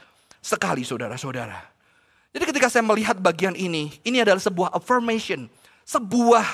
sekali 0.43 0.83
saudara-saudara. 0.83 1.71
Jadi 2.35 2.45
ketika 2.51 2.67
saya 2.67 2.83
melihat 2.83 3.15
bagian 3.23 3.55
ini, 3.55 3.95
ini 4.03 4.19
adalah 4.19 4.43
sebuah 4.43 4.75
affirmation, 4.75 5.47
sebuah 5.87 6.45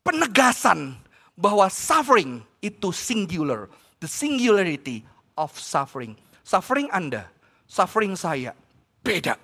penegasan 0.00 0.96
bahwa 1.36 1.68
suffering 1.68 2.40
itu 2.64 2.88
singular. 2.90 3.68
The 4.00 4.08
singularity 4.10 5.04
of 5.38 5.54
suffering. 5.54 6.16
Suffering 6.42 6.90
Anda, 6.90 7.30
suffering 7.70 8.18
saya 8.18 8.56
beda 9.04 9.38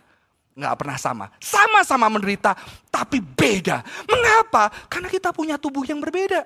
nggak 0.59 0.75
pernah 0.75 0.99
sama. 0.99 1.31
Sama-sama 1.39 2.11
menderita, 2.11 2.59
tapi 2.91 3.23
beda. 3.23 3.87
Mengapa? 4.11 4.67
Karena 4.91 5.07
kita 5.07 5.31
punya 5.31 5.55
tubuh 5.55 5.87
yang 5.87 6.03
berbeda. 6.03 6.43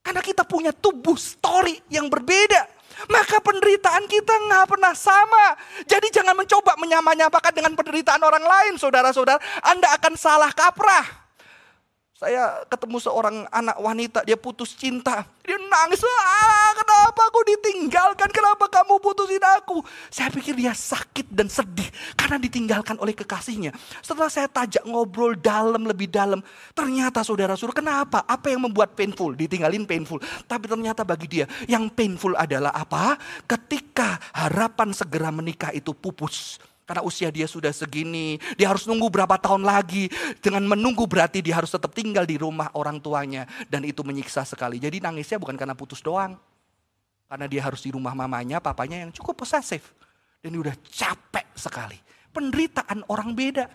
Karena 0.00 0.24
kita 0.24 0.48
punya 0.48 0.72
tubuh 0.72 1.20
story 1.20 1.84
yang 1.92 2.08
berbeda. 2.08 2.77
Maka 3.06 3.38
penderitaan 3.38 4.10
kita 4.10 4.34
nggak 4.50 4.66
pernah 4.66 4.90
sama. 4.98 5.54
Jadi 5.86 6.10
jangan 6.10 6.34
mencoba 6.34 6.74
menyamakan 6.74 7.54
dengan 7.54 7.72
penderitaan 7.78 8.18
orang 8.26 8.42
lain, 8.42 8.74
saudara-saudara. 8.74 9.38
Anda 9.62 9.94
akan 9.94 10.18
salah 10.18 10.50
kaprah. 10.50 11.27
Saya 12.18 12.66
ketemu 12.66 12.98
seorang 12.98 13.46
anak 13.46 13.78
wanita, 13.78 14.26
dia 14.26 14.34
putus 14.34 14.74
cinta. 14.74 15.22
Dia 15.46 15.54
nangis, 15.54 16.02
ah 16.02 16.74
kenapa 16.74 17.30
aku 17.30 17.46
ditinggalkan, 17.46 18.26
kenapa 18.34 18.66
kamu 18.66 18.98
putusin 18.98 19.38
aku. 19.38 19.86
Saya 20.10 20.26
pikir 20.34 20.58
dia 20.58 20.74
sakit 20.74 21.30
dan 21.30 21.46
sedih 21.46 21.86
karena 22.18 22.42
ditinggalkan 22.42 22.98
oleh 22.98 23.14
kekasihnya. 23.14 23.70
Setelah 24.02 24.26
saya 24.34 24.50
tajak 24.50 24.82
ngobrol 24.82 25.38
dalam 25.38 25.86
lebih 25.86 26.10
dalam, 26.10 26.42
ternyata 26.74 27.22
saudara-saudara 27.22 27.78
kenapa? 27.78 28.26
Apa 28.26 28.50
yang 28.50 28.66
membuat 28.66 28.98
painful? 28.98 29.38
Ditinggalin 29.38 29.86
painful. 29.86 30.18
Tapi 30.50 30.66
ternyata 30.66 31.06
bagi 31.06 31.30
dia 31.30 31.46
yang 31.70 31.86
painful 31.86 32.34
adalah 32.34 32.74
apa? 32.74 33.14
Ketika 33.46 34.18
harapan 34.34 34.90
segera 34.90 35.30
menikah 35.30 35.70
itu 35.70 35.94
pupus. 35.94 36.58
Karena 36.88 37.04
usia 37.04 37.28
dia 37.28 37.44
sudah 37.44 37.68
segini, 37.68 38.40
dia 38.56 38.72
harus 38.72 38.88
nunggu 38.88 39.12
berapa 39.12 39.36
tahun 39.36 39.60
lagi. 39.60 40.08
Dengan 40.40 40.64
menunggu 40.64 41.04
berarti 41.04 41.44
dia 41.44 41.60
harus 41.60 41.68
tetap 41.68 41.92
tinggal 41.92 42.24
di 42.24 42.40
rumah 42.40 42.72
orang 42.72 42.96
tuanya. 42.96 43.44
Dan 43.68 43.84
itu 43.84 44.00
menyiksa 44.00 44.48
sekali. 44.48 44.80
Jadi 44.80 45.04
nangisnya 45.04 45.36
bukan 45.36 45.52
karena 45.52 45.76
putus 45.76 46.00
doang. 46.00 46.40
Karena 47.28 47.44
dia 47.44 47.60
harus 47.60 47.84
di 47.84 47.92
rumah 47.92 48.16
mamanya, 48.16 48.56
papanya 48.56 49.04
yang 49.04 49.12
cukup 49.12 49.44
posesif. 49.44 49.92
Dan 50.40 50.56
dia 50.56 50.64
udah 50.64 50.76
capek 50.88 51.44
sekali. 51.52 52.00
Penderitaan 52.32 53.04
orang 53.12 53.36
beda. 53.36 53.68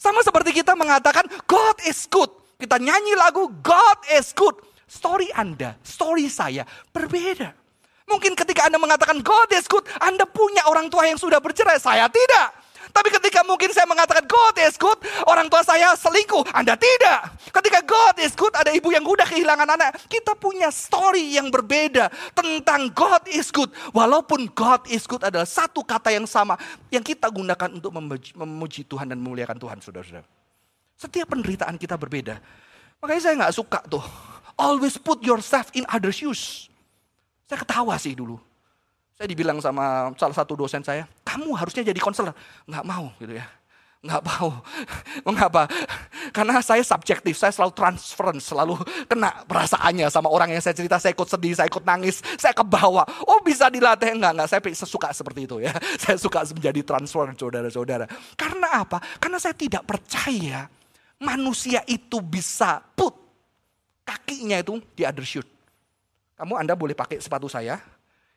Sama 0.00 0.24
seperti 0.24 0.56
kita 0.56 0.72
mengatakan 0.72 1.28
God 1.44 1.84
is 1.84 2.08
good. 2.08 2.32
Kita 2.56 2.80
nyanyi 2.80 3.12
lagu 3.12 3.52
God 3.60 4.08
is 4.08 4.32
good. 4.32 4.56
Story 4.88 5.28
Anda, 5.36 5.76
story 5.84 6.32
saya 6.32 6.64
berbeda. 6.96 7.63
Mungkin 8.04 8.36
ketika 8.36 8.68
Anda 8.68 8.76
mengatakan 8.76 9.24
God 9.24 9.48
is 9.56 9.64
good, 9.64 9.84
Anda 9.98 10.28
punya 10.28 10.68
orang 10.68 10.92
tua 10.92 11.08
yang 11.08 11.16
sudah 11.16 11.40
bercerai, 11.40 11.80
saya 11.80 12.06
tidak. 12.12 12.64
Tapi 12.94 13.10
ketika 13.10 13.42
mungkin 13.42 13.74
saya 13.74 13.90
mengatakan 13.90 14.22
God 14.22 14.54
is 14.62 14.78
good, 14.78 14.94
orang 15.26 15.50
tua 15.50 15.66
saya 15.66 15.98
selingkuh, 15.98 16.46
Anda 16.54 16.78
tidak. 16.78 17.32
Ketika 17.50 17.82
God 17.82 18.22
is 18.22 18.38
good, 18.38 18.54
ada 18.54 18.70
ibu 18.70 18.94
yang 18.94 19.02
udah 19.02 19.26
kehilangan 19.26 19.66
anak. 19.66 19.98
Kita 20.06 20.38
punya 20.38 20.70
story 20.70 21.34
yang 21.34 21.50
berbeda 21.50 22.06
tentang 22.38 22.94
God 22.94 23.26
is 23.26 23.50
good. 23.50 23.72
Walaupun 23.90 24.46
God 24.54 24.86
is 24.86 25.10
good 25.10 25.26
adalah 25.26 25.48
satu 25.48 25.82
kata 25.82 26.14
yang 26.14 26.28
sama 26.28 26.54
yang 26.92 27.02
kita 27.02 27.26
gunakan 27.26 27.66
untuk 27.74 27.90
memuji 28.38 28.86
Tuhan 28.86 29.10
dan 29.10 29.18
memuliakan 29.18 29.58
Tuhan, 29.58 29.82
saudara-saudara. 29.82 30.28
Setiap 30.94 31.34
penderitaan 31.34 31.74
kita 31.74 31.98
berbeda. 31.98 32.38
Makanya 33.02 33.20
saya 33.26 33.34
nggak 33.42 33.54
suka 33.58 33.82
tuh. 33.90 34.04
Always 34.54 35.02
put 35.02 35.18
yourself 35.26 35.66
in 35.74 35.82
other 35.90 36.14
shoes. 36.14 36.70
Saya 37.44 37.58
ketawa 37.60 37.94
sih 38.00 38.16
dulu. 38.16 38.40
Saya 39.14 39.30
dibilang 39.30 39.62
sama 39.62 40.10
salah 40.18 40.34
satu 40.34 40.58
dosen 40.58 40.82
saya, 40.82 41.06
kamu 41.22 41.54
harusnya 41.54 41.86
jadi 41.86 42.00
konselor. 42.02 42.34
Nggak 42.66 42.84
mau 42.84 43.14
gitu 43.22 43.38
ya. 43.38 43.46
Nggak 44.04 44.22
mau. 44.26 44.60
Mengapa? 45.28 45.62
Karena 46.28 46.60
saya 46.60 46.84
subjektif, 46.84 47.38
saya 47.40 47.54
selalu 47.54 47.72
transference, 47.72 48.44
selalu 48.52 48.76
kena 49.08 49.32
perasaannya 49.48 50.10
sama 50.12 50.28
orang 50.28 50.52
yang 50.52 50.60
saya 50.60 50.76
cerita, 50.76 51.00
saya 51.00 51.16
ikut 51.16 51.24
sedih, 51.30 51.56
saya 51.56 51.70
ikut 51.70 51.86
nangis, 51.86 52.20
saya 52.36 52.52
kebawa. 52.52 53.06
Oh 53.24 53.40
bisa 53.40 53.72
dilatih? 53.72 54.12
Enggak, 54.12 54.34
enggak. 54.36 54.48
Saya 54.50 54.60
suka 54.84 55.08
seperti 55.14 55.48
itu 55.48 55.56
ya. 55.62 55.72
Saya 56.02 56.20
suka 56.20 56.44
menjadi 56.52 56.80
transfer 56.84 57.24
saudara-saudara. 57.38 58.04
Karena 58.36 58.84
apa? 58.84 59.00
Karena 59.22 59.38
saya 59.40 59.56
tidak 59.56 59.86
percaya 59.88 60.68
manusia 61.22 61.80
itu 61.88 62.20
bisa 62.20 62.82
put 62.92 63.14
kakinya 64.04 64.60
itu 64.60 64.82
di 64.92 65.06
other 65.06 65.24
shoot. 65.24 65.53
Kamu 66.34 66.58
Anda 66.58 66.74
boleh 66.74 66.98
pakai 66.98 67.22
sepatu 67.22 67.46
saya, 67.46 67.78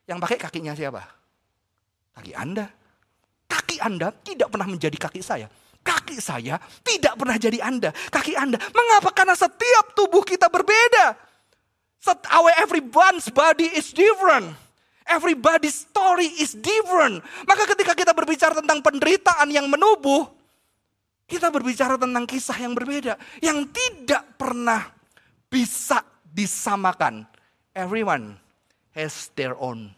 yang 0.06 0.22
pakai 0.22 0.38
kakinya 0.38 0.78
siapa? 0.78 1.02
Kaki 2.18 2.34
Anda. 2.34 2.66
Kaki 3.48 3.78
Anda 3.82 4.14
tidak 4.24 4.54
pernah 4.54 4.68
menjadi 4.70 4.98
kaki 4.98 5.22
saya. 5.22 5.50
Kaki 5.82 6.20
saya 6.20 6.60
tidak 6.84 7.16
pernah 7.16 7.38
jadi 7.40 7.60
Anda. 7.62 7.90
Kaki 7.92 8.34
Anda. 8.38 8.58
Mengapa? 8.72 9.14
Karena 9.14 9.34
setiap 9.34 9.94
tubuh 9.94 10.22
kita 10.22 10.50
berbeda. 10.50 11.16
Our 12.32 12.52
everyone's 12.60 13.28
body 13.34 13.68
is 13.76 13.92
different. 13.92 14.56
Everybody's 15.08 15.88
story 15.88 16.28
is 16.40 16.52
different. 16.56 17.24
Maka 17.48 17.64
ketika 17.76 17.96
kita 17.96 18.12
berbicara 18.12 18.60
tentang 18.60 18.84
penderitaan 18.84 19.48
yang 19.48 19.72
menubuh, 19.72 20.28
kita 21.28 21.48
berbicara 21.48 21.96
tentang 21.96 22.28
kisah 22.28 22.60
yang 22.60 22.76
berbeda. 22.76 23.16
Yang 23.40 23.72
tidak 23.72 24.24
pernah 24.36 24.92
bisa 25.48 26.04
disamakan 26.28 27.24
Everyone 27.78 28.34
has 28.98 29.30
their 29.38 29.54
own 29.54 29.94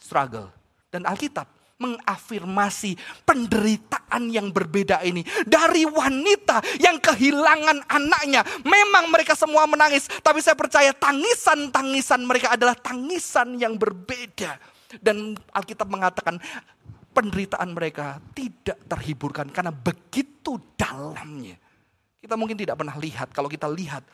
struggle. 0.00 0.48
Dan 0.88 1.04
Alkitab 1.04 1.44
mengafirmasi 1.80 2.96
penderitaan 3.24 4.28
yang 4.28 4.52
berbeda 4.52 5.00
ini 5.04 5.24
dari 5.44 5.88
wanita 5.88 6.60
yang 6.80 6.96
kehilangan 7.00 7.88
anaknya. 7.88 8.44
Memang 8.64 9.08
mereka 9.12 9.32
semua 9.36 9.64
menangis, 9.68 10.08
tapi 10.20 10.44
saya 10.44 10.56
percaya 10.56 10.92
tangisan-tangisan 10.96 12.20
mereka 12.24 12.56
adalah 12.56 12.76
tangisan 12.76 13.56
yang 13.56 13.76
berbeda. 13.76 14.60
Dan 15.00 15.36
Alkitab 15.52 15.88
mengatakan 15.88 16.40
penderitaan 17.12 17.72
mereka 17.72 18.20
tidak 18.36 18.80
terhiburkan 18.88 19.48
karena 19.48 19.72
begitu 19.72 20.60
dalamnya. 20.76 21.56
Kita 22.20 22.36
mungkin 22.36 22.60
tidak 22.60 22.76
pernah 22.76 22.96
lihat, 23.00 23.32
kalau 23.32 23.48
kita 23.48 23.64
lihat 23.68 24.04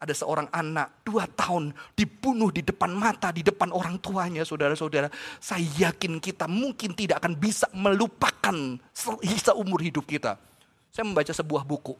ada 0.00 0.12
seorang 0.12 0.50
anak 0.50 1.00
dua 1.06 1.24
tahun 1.24 1.72
dibunuh 1.96 2.50
di 2.50 2.60
depan 2.60 2.92
mata, 2.92 3.30
di 3.30 3.40
depan 3.40 3.70
orang 3.72 3.96
tuanya, 4.02 4.42
saudara-saudara. 4.42 5.08
Saya 5.38 5.64
yakin 5.90 6.18
kita 6.18 6.50
mungkin 6.50 6.92
tidak 6.92 7.22
akan 7.22 7.38
bisa 7.38 7.70
melupakan 7.72 8.56
seumur 9.38 9.80
hidup 9.80 10.04
kita. 10.04 10.36
Saya 10.90 11.06
membaca 11.06 11.30
sebuah 11.30 11.62
buku. 11.64 11.94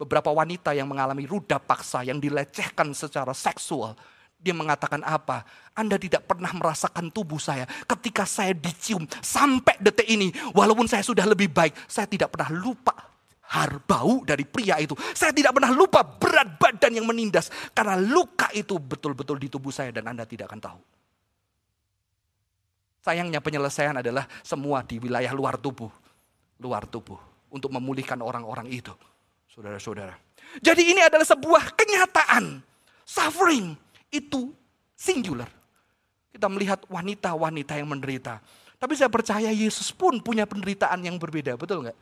Beberapa 0.00 0.32
wanita 0.32 0.72
yang 0.72 0.88
mengalami 0.88 1.28
ruda 1.28 1.60
paksa, 1.60 2.00
yang 2.02 2.16
dilecehkan 2.16 2.96
secara 2.96 3.36
seksual. 3.36 3.92
Dia 4.40 4.56
mengatakan 4.56 5.04
apa? 5.04 5.44
Anda 5.76 6.00
tidak 6.00 6.24
pernah 6.24 6.48
merasakan 6.56 7.12
tubuh 7.12 7.36
saya 7.36 7.68
ketika 7.84 8.24
saya 8.24 8.56
dicium 8.56 9.04
sampai 9.20 9.76
detik 9.76 10.08
ini. 10.08 10.32
Walaupun 10.56 10.88
saya 10.88 11.04
sudah 11.04 11.28
lebih 11.28 11.52
baik, 11.52 11.76
saya 11.84 12.08
tidak 12.08 12.32
pernah 12.32 12.48
lupa 12.48 13.09
har 13.50 13.82
bau 13.82 14.22
dari 14.22 14.46
pria 14.46 14.78
itu. 14.78 14.94
Saya 15.10 15.34
tidak 15.34 15.58
pernah 15.58 15.74
lupa 15.74 16.06
berat 16.06 16.54
badan 16.54 16.94
yang 16.94 17.06
menindas. 17.06 17.50
Karena 17.74 17.98
luka 17.98 18.46
itu 18.54 18.78
betul-betul 18.78 19.42
di 19.42 19.50
tubuh 19.50 19.74
saya 19.74 19.90
dan 19.90 20.06
Anda 20.06 20.22
tidak 20.22 20.46
akan 20.46 20.60
tahu. 20.62 20.80
Sayangnya 23.00 23.40
penyelesaian 23.42 23.96
adalah 23.98 24.28
semua 24.44 24.86
di 24.86 25.02
wilayah 25.02 25.34
luar 25.34 25.58
tubuh. 25.58 25.90
Luar 26.62 26.86
tubuh. 26.86 27.18
Untuk 27.50 27.74
memulihkan 27.74 28.22
orang-orang 28.22 28.70
itu. 28.70 28.94
Saudara-saudara. 29.50 30.14
Jadi 30.62 30.94
ini 30.94 31.02
adalah 31.02 31.26
sebuah 31.26 31.74
kenyataan. 31.74 32.62
Suffering 33.02 33.74
itu 34.14 34.54
singular. 34.94 35.50
Kita 36.30 36.46
melihat 36.46 36.86
wanita-wanita 36.86 37.74
yang 37.82 37.90
menderita. 37.90 38.38
Tapi 38.78 38.94
saya 38.94 39.10
percaya 39.10 39.50
Yesus 39.50 39.90
pun 39.90 40.22
punya 40.22 40.46
penderitaan 40.46 41.02
yang 41.02 41.18
berbeda. 41.18 41.58
Betul 41.58 41.90
nggak? 41.90 41.98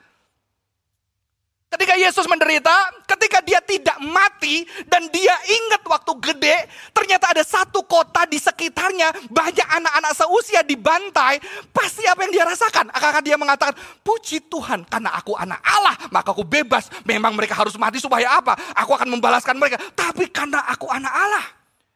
Ketika 1.68 2.00
Yesus 2.00 2.24
menderita, 2.24 2.72
ketika 3.04 3.44
dia 3.44 3.60
tidak 3.60 4.00
mati 4.00 4.64
dan 4.88 5.04
dia 5.12 5.36
ingat 5.44 5.84
waktu 5.84 6.16
gede, 6.16 6.56
ternyata 6.96 7.28
ada 7.28 7.44
satu 7.44 7.84
kota 7.84 8.24
di 8.24 8.40
sekitarnya, 8.40 9.12
banyak 9.28 9.68
anak-anak 9.76 10.16
seusia 10.16 10.64
dibantai, 10.64 11.36
pasti 11.68 12.08
apa 12.08 12.24
yang 12.24 12.32
dia 12.32 12.48
rasakan? 12.48 12.88
Akan 12.88 13.20
dia 13.20 13.36
mengatakan, 13.36 13.76
puji 14.00 14.48
Tuhan 14.48 14.88
karena 14.88 15.12
aku 15.12 15.36
anak 15.36 15.60
Allah, 15.60 15.92
maka 16.08 16.32
aku 16.32 16.40
bebas. 16.40 16.88
Memang 17.04 17.36
mereka 17.36 17.52
harus 17.52 17.76
mati 17.76 18.00
supaya 18.00 18.40
apa? 18.40 18.56
Aku 18.72 18.96
akan 18.96 19.20
membalaskan 19.20 19.60
mereka. 19.60 19.76
Tapi 19.92 20.24
karena 20.32 20.64
aku 20.72 20.88
anak 20.88 21.12
Allah. 21.12 21.44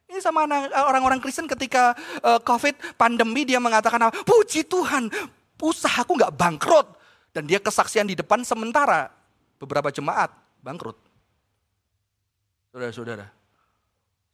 Ini 0.05 0.21
sama 0.21 0.45
orang-orang 0.85 1.17
Kristen 1.17 1.49
ketika 1.49 1.97
uh, 2.21 2.37
COVID 2.45 2.93
pandemi 2.93 3.41
dia 3.41 3.57
mengatakan, 3.57 4.13
puji 4.21 4.69
Tuhan, 4.69 5.09
usahaku 5.57 6.13
nggak 6.13 6.37
bangkrut. 6.37 6.93
Dan 7.33 7.49
dia 7.49 7.57
kesaksian 7.57 8.05
di 8.05 8.13
depan 8.13 8.45
sementara 8.45 9.22
beberapa 9.63 9.87
jemaat 9.89 10.35
bangkrut. 10.59 10.99
Saudara-saudara, 12.75 13.25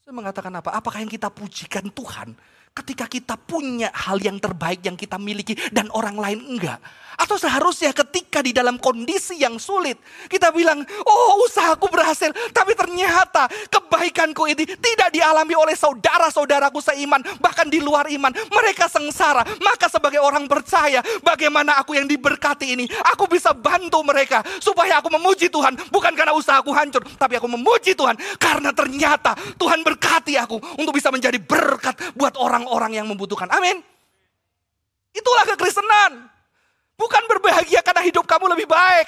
saya 0.01 0.13
mengatakan 0.17 0.53
apa? 0.57 0.74
Apakah 0.74 1.05
yang 1.05 1.12
kita 1.12 1.29
pujikan 1.29 1.86
Tuhan 1.93 2.33
ketika 2.74 3.05
kita 3.05 3.36
punya 3.38 3.93
hal 3.93 4.17
yang 4.17 4.41
terbaik 4.41 4.81
yang 4.81 4.98
kita 4.98 5.21
miliki 5.21 5.53
dan 5.69 5.93
orang 5.93 6.17
lain 6.17 6.39
enggak? 6.57 6.81
Atau 7.19 7.35
seharusnya 7.35 7.91
ketika 7.91 8.39
di 8.39 8.55
dalam 8.55 8.79
kondisi 8.79 9.35
yang 9.43 9.59
sulit, 9.59 9.99
kita 10.31 10.55
bilang, 10.55 10.79
oh 11.03 11.43
usahaku 11.43 11.91
berhasil. 11.91 12.31
Tapi 12.55 12.71
ternyata 12.79 13.51
kebaikanku 13.67 14.47
ini 14.47 14.63
tidak 14.63 15.11
dialami 15.11 15.51
oleh 15.51 15.75
saudara-saudaraku 15.75 16.79
seiman. 16.79 17.19
Bahkan 17.43 17.67
di 17.67 17.83
luar 17.83 18.07
iman, 18.07 18.31
mereka 18.31 18.88
sengsara. 18.88 19.43
Maka 19.59 19.91
sebagai 19.91 20.23
orang 20.23 20.47
percaya, 20.47 21.03
bagaimana 21.19 21.75
aku 21.83 21.99
yang 21.99 22.07
diberkati 22.07 22.71
ini, 22.79 22.88
aku 23.11 23.27
bisa 23.27 23.51
bantu 23.51 23.99
mereka. 23.99 24.39
Supaya 24.63 25.03
aku 25.03 25.11
memuji 25.11 25.51
Tuhan, 25.51 25.75
bukan 25.91 26.15
karena 26.15 26.31
usahaku 26.31 26.71
hancur. 26.71 27.03
Tapi 27.19 27.35
aku 27.35 27.51
memuji 27.51 27.99
Tuhan, 27.99 28.15
karena 28.39 28.71
ternyata 28.71 29.35
Tuhan 29.59 29.83
berkati 29.83 30.39
aku 30.39 30.55
untuk 30.79 30.95
bisa 30.95 31.11
menjadi 31.11 31.35
berkat 31.35 32.15
buat 32.15 32.39
orang-orang 32.39 32.95
yang 32.95 33.11
membutuhkan. 33.11 33.51
Amin. 33.51 33.83
Itulah 35.11 35.43
kekristenan. 35.43 36.38
Bukan 37.00 37.24
berbahagia 37.32 37.79
karena 37.79 38.03
hidup 38.03 38.27
kamu 38.27 38.51
lebih 38.51 38.68
baik. 38.68 39.08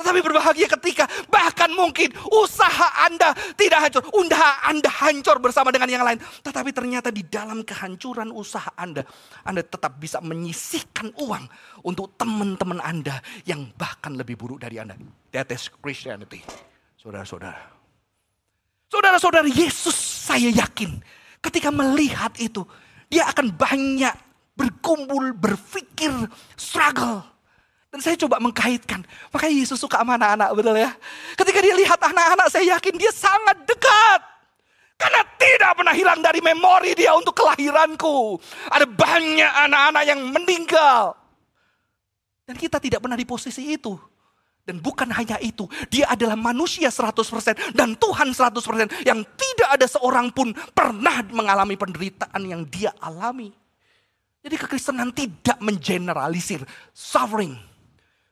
Tetapi 0.00 0.20
berbahagia 0.24 0.64
ketika 0.80 1.04
bahkan 1.28 1.68
mungkin 1.76 2.08
usaha 2.32 3.04
Anda 3.04 3.36
tidak 3.52 3.84
hancur. 3.84 4.02
Usaha 4.16 4.64
Anda 4.64 4.88
hancur 4.88 5.36
bersama 5.44 5.68
dengan 5.68 5.92
yang 5.92 6.04
lain. 6.04 6.16
Tetapi 6.40 6.72
ternyata 6.72 7.12
di 7.12 7.20
dalam 7.28 7.60
kehancuran 7.60 8.32
usaha 8.32 8.72
Anda. 8.80 9.04
Anda 9.44 9.60
tetap 9.60 10.00
bisa 10.00 10.24
menyisihkan 10.24 11.12
uang 11.20 11.44
untuk 11.84 12.16
teman-teman 12.16 12.80
Anda 12.80 13.20
yang 13.44 13.68
bahkan 13.76 14.16
lebih 14.16 14.40
buruk 14.40 14.64
dari 14.64 14.80
Anda. 14.80 14.96
That 15.36 15.52
is 15.52 15.68
Christianity. 15.68 16.40
Saudara-saudara. 16.96 17.60
Saudara-saudara 18.88 19.52
Yesus 19.52 19.96
saya 20.24 20.48
yakin 20.48 20.96
ketika 21.44 21.68
melihat 21.68 22.32
itu. 22.40 22.64
Dia 23.12 23.28
akan 23.28 23.52
banyak 23.52 24.29
berkumpul, 24.60 25.32
berpikir, 25.32 26.12
struggle. 26.60 27.24
Dan 27.90 27.98
saya 28.04 28.14
coba 28.20 28.38
mengkaitkan. 28.38 29.02
Makanya 29.32 29.54
Yesus 29.56 29.80
suka 29.80 30.04
sama 30.04 30.14
anak-anak, 30.20 30.48
betul 30.54 30.76
ya. 30.78 30.92
Ketika 31.34 31.58
dia 31.58 31.74
lihat 31.74 31.98
anak-anak, 31.98 32.46
saya 32.52 32.76
yakin 32.76 32.94
dia 33.00 33.10
sangat 33.10 33.56
dekat. 33.66 34.20
Karena 35.00 35.24
tidak 35.40 35.72
pernah 35.80 35.94
hilang 35.96 36.20
dari 36.20 36.44
memori 36.44 36.92
dia 36.92 37.16
untuk 37.16 37.32
kelahiranku. 37.32 38.36
Ada 38.68 38.84
banyak 38.84 39.52
anak-anak 39.66 40.02
yang 40.04 40.20
meninggal. 40.28 41.16
Dan 42.44 42.54
kita 42.60 42.76
tidak 42.78 43.00
pernah 43.00 43.16
di 43.16 43.26
posisi 43.26 43.74
itu. 43.74 43.96
Dan 44.60 44.78
bukan 44.78 45.08
hanya 45.10 45.40
itu, 45.42 45.66
dia 45.90 46.06
adalah 46.06 46.38
manusia 46.38 46.92
100% 46.92 47.74
dan 47.74 47.96
Tuhan 47.96 48.30
100% 48.30 49.02
yang 49.02 49.24
tidak 49.34 49.68
ada 49.72 49.86
seorang 49.88 50.30
pun 50.30 50.54
pernah 50.76 51.26
mengalami 51.32 51.74
penderitaan 51.74 52.44
yang 52.44 52.62
dia 52.68 52.94
alami. 53.00 53.59
Jadi 54.40 54.56
kekristenan 54.56 55.12
tidak 55.12 55.58
mengeneralisir 55.60 56.64
suffering. 56.96 57.52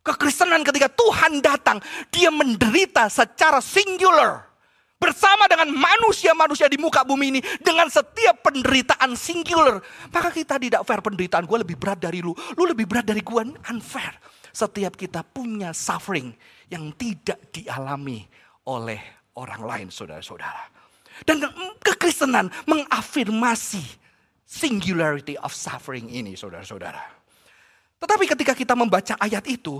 Kekristenan 0.00 0.64
ketika 0.64 0.88
Tuhan 0.88 1.44
datang, 1.44 1.84
dia 2.08 2.32
menderita 2.32 3.12
secara 3.12 3.60
singular. 3.60 4.48
Bersama 4.98 5.46
dengan 5.46 5.70
manusia-manusia 5.70 6.66
di 6.66 6.74
muka 6.80 7.06
bumi 7.06 7.38
ini. 7.38 7.40
Dengan 7.60 7.86
setiap 7.86 8.42
penderitaan 8.42 9.14
singular. 9.14 9.78
Maka 10.10 10.34
kita 10.34 10.58
tidak 10.58 10.82
fair 10.82 10.98
penderitaan. 11.04 11.46
Gue 11.46 11.62
lebih 11.62 11.78
berat 11.78 12.02
dari 12.02 12.18
lu. 12.18 12.34
Lu 12.58 12.64
lebih 12.66 12.88
berat 12.88 13.06
dari 13.06 13.22
gue. 13.22 13.42
Unfair. 13.70 14.18
Setiap 14.50 14.98
kita 14.98 15.22
punya 15.22 15.70
suffering 15.70 16.34
yang 16.66 16.90
tidak 16.98 17.52
dialami 17.54 18.26
oleh 18.66 18.98
orang 19.38 19.62
lain 19.62 19.88
saudara-saudara. 19.92 20.66
Dan 21.22 21.46
kekristenan 21.78 22.50
mengafirmasi 22.66 24.07
singularity 24.48 25.36
of 25.44 25.52
suffering 25.52 26.08
ini, 26.08 26.32
saudara-saudara. 26.32 27.04
Tetapi 28.00 28.24
ketika 28.24 28.56
kita 28.56 28.72
membaca 28.72 29.12
ayat 29.20 29.44
itu, 29.44 29.76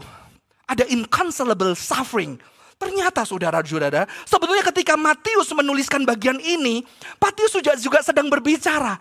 ada 0.69 0.85
inconsolable 0.93 1.73
suffering. 1.73 2.37
Ternyata 2.79 3.27
saudara-saudara, 3.27 4.07
sebetulnya 4.23 4.63
ketika 4.71 4.95
Matius 4.95 5.51
menuliskan 5.57 6.05
bagian 6.07 6.39
ini, 6.39 6.85
Matius 7.19 7.59
juga, 7.59 7.75
juga 7.75 7.99
sedang 8.05 8.31
berbicara 8.31 9.01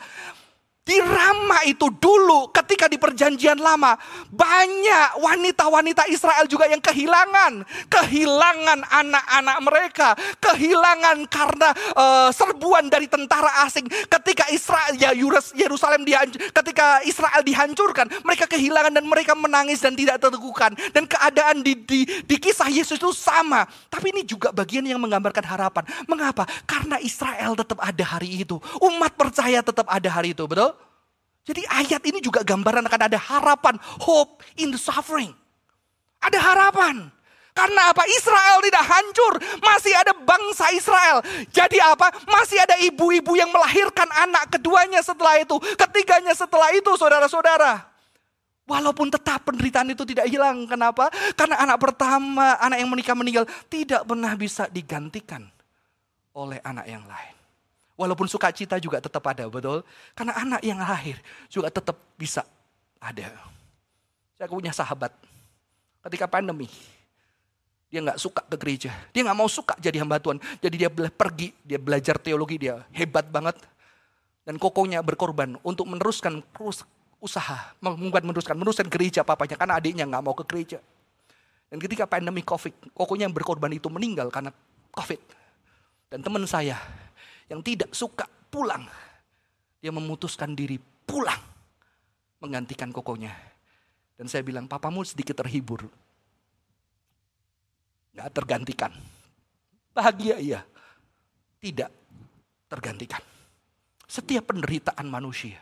di 0.88 1.04
Rama 1.04 1.67
itu 1.67 1.91
dulu 1.91 2.47
ketika 2.56 2.88
di 2.88 2.95
perjanjian 2.95 3.60
lama 3.60 4.00
banyak 4.32 5.19
wanita-wanita 5.19 6.08
Israel 6.08 6.47
juga 6.47 6.71
yang 6.71 6.80
kehilangan. 6.80 7.67
Kehilangan 7.91 8.88
anak-anak 8.88 9.58
mereka. 9.67 10.10
Kehilangan 10.39 11.28
karena 11.28 11.76
uh, 11.91 12.30
serbuan 12.32 12.88
dari 12.88 13.12
tentara 13.12 13.67
asing. 13.67 13.84
Ketika 14.08 14.47
Israel, 14.47 14.95
ya 14.95 15.12
Yerusalem 15.52 16.08
ketika 16.56 17.04
Israel 17.04 17.43
dihancurkan. 17.43 18.08
Mereka 18.23 18.47
kehilangan 18.47 18.95
dan 18.95 19.04
mereka 19.04 19.36
menangis 19.36 19.84
dan 19.84 19.91
tidak 19.91 20.23
terteguhkan. 20.23 20.71
Dan 20.95 21.04
keadaan 21.04 21.67
di, 21.67 21.76
di, 21.84 22.08
di 22.23 22.36
kisah 22.39 22.71
Yesus 22.71 22.95
itu 22.95 23.12
sama. 23.12 23.67
Tapi 23.91 24.15
ini 24.15 24.23
juga 24.23 24.56
bagian 24.56 24.88
yang 24.88 25.04
menggambarkan 25.04 25.43
harapan. 25.43 25.84
Mengapa? 26.08 26.47
Karena 26.63 26.95
Israel 27.04 27.60
tetap 27.60 27.84
ada 27.84 28.04
hari 28.08 28.47
itu. 28.47 28.56
Umat 28.80 29.19
percaya 29.19 29.60
tetap 29.60 29.91
ada 29.91 30.08
hari 30.08 30.32
itu. 30.32 30.47
Betul? 30.47 30.76
Jadi 31.47 31.63
ayat 31.63 32.03
ini 32.03 32.19
juga 32.19 32.43
gambaran 32.43 32.83
akan 32.91 33.01
ada 33.07 33.15
harapan, 33.15 33.79
hope 34.03 34.43
in 34.60 34.67
the 34.67 34.79
suffering. 34.79 35.31
Ada 36.19 36.43
harapan. 36.43 37.07
Karena 37.55 37.89
apa? 37.89 38.03
Israel 38.05 38.62
tidak 38.62 38.83
hancur. 38.86 39.33
Masih 39.63 39.95
ada 39.95 40.13
bangsa 40.13 40.69
Israel. 40.75 41.23
Jadi 41.49 41.79
apa? 41.79 42.12
Masih 42.27 42.60
ada 42.60 42.75
ibu-ibu 42.83 43.33
yang 43.33 43.49
melahirkan 43.49 44.05
anak 44.13 44.53
keduanya 44.53 45.01
setelah 45.01 45.41
itu. 45.41 45.57
Ketiganya 45.73 46.36
setelah 46.36 46.69
itu 46.75 46.93
saudara-saudara. 46.99 47.81
Walaupun 48.67 49.07
tetap 49.10 49.47
penderitaan 49.47 49.89
itu 49.89 50.03
tidak 50.03 50.27
hilang. 50.27 50.67
Kenapa? 50.67 51.10
Karena 51.33 51.63
anak 51.63 51.79
pertama, 51.79 52.60
anak 52.60 52.77
yang 52.77 52.91
menikah 52.91 53.15
meninggal 53.15 53.47
tidak 53.71 54.03
pernah 54.03 54.36
bisa 54.36 54.67
digantikan 54.69 55.47
oleh 56.38 56.62
anak 56.62 56.86
yang 56.86 57.07
lain. 57.07 57.37
Walaupun 57.97 58.29
sukacita 58.29 58.77
juga 58.77 59.01
tetap 59.01 59.25
ada, 59.25 59.49
betul? 59.49 59.81
Karena 60.13 60.38
anak 60.38 60.62
yang 60.62 60.77
lahir 60.77 61.17
juga 61.49 61.73
tetap 61.73 61.97
bisa 62.13 62.45
ada. 63.01 63.33
Saya 64.38 64.45
punya 64.45 64.69
sahabat, 64.69 65.10
ketika 66.05 66.29
pandemi, 66.29 66.69
dia 67.89 68.05
nggak 68.05 68.21
suka 68.21 68.45
ke 68.45 68.55
gereja. 68.62 68.93
Dia 69.10 69.25
nggak 69.25 69.33
mau 69.33 69.49
suka 69.49 69.73
jadi 69.81 69.97
hamba 70.05 70.21
Tuhan. 70.21 70.38
Jadi 70.62 70.75
dia 70.77 70.93
pergi, 70.93 71.57
dia 71.65 71.81
belajar 71.81 72.21
teologi, 72.21 72.62
dia 72.62 72.86
hebat 72.93 73.25
banget. 73.33 73.57
Dan 74.45 74.62
kokonya 74.62 75.01
berkorban 75.01 75.57
untuk 75.65 75.89
meneruskan 75.89 76.45
usaha, 77.17 77.73
bukan 77.81 78.23
meneruskan, 78.29 78.53
meneruskan 78.62 78.88
gereja 78.93 79.25
papanya. 79.25 79.57
Karena 79.57 79.81
adiknya 79.81 80.05
nggak 80.05 80.21
mau 80.21 80.38
ke 80.38 80.45
gereja. 80.45 80.77
Dan 81.67 81.81
ketika 81.81 82.05
pandemi 82.05 82.45
COVID, 82.45 82.93
kokonya 82.93 83.25
yang 83.25 83.33
berkorban 83.33 83.73
itu 83.73 83.89
meninggal 83.89 84.29
karena 84.29 84.53
COVID. 84.93 85.19
Dan 86.13 86.21
teman 86.21 86.45
saya 86.45 86.77
yang 87.47 87.63
tidak 87.63 87.91
suka 87.95 88.27
pulang. 88.51 88.83
Dia 89.79 89.91
memutuskan 89.91 90.53
diri 90.53 90.79
pulang. 90.79 91.39
Menggantikan 92.43 92.93
kokonya. 92.93 93.33
Dan 94.17 94.29
saya 94.29 94.45
bilang, 94.45 94.69
papamu 94.69 95.01
sedikit 95.05 95.41
terhibur. 95.41 95.88
Gak 98.13 98.29
tergantikan. 98.33 98.93
Bahagia 99.93 100.38
iya. 100.38 100.62
Tidak 101.57 101.89
tergantikan. 102.69 103.21
Setiap 104.07 104.53
penderitaan 104.53 105.10
manusia 105.10 105.57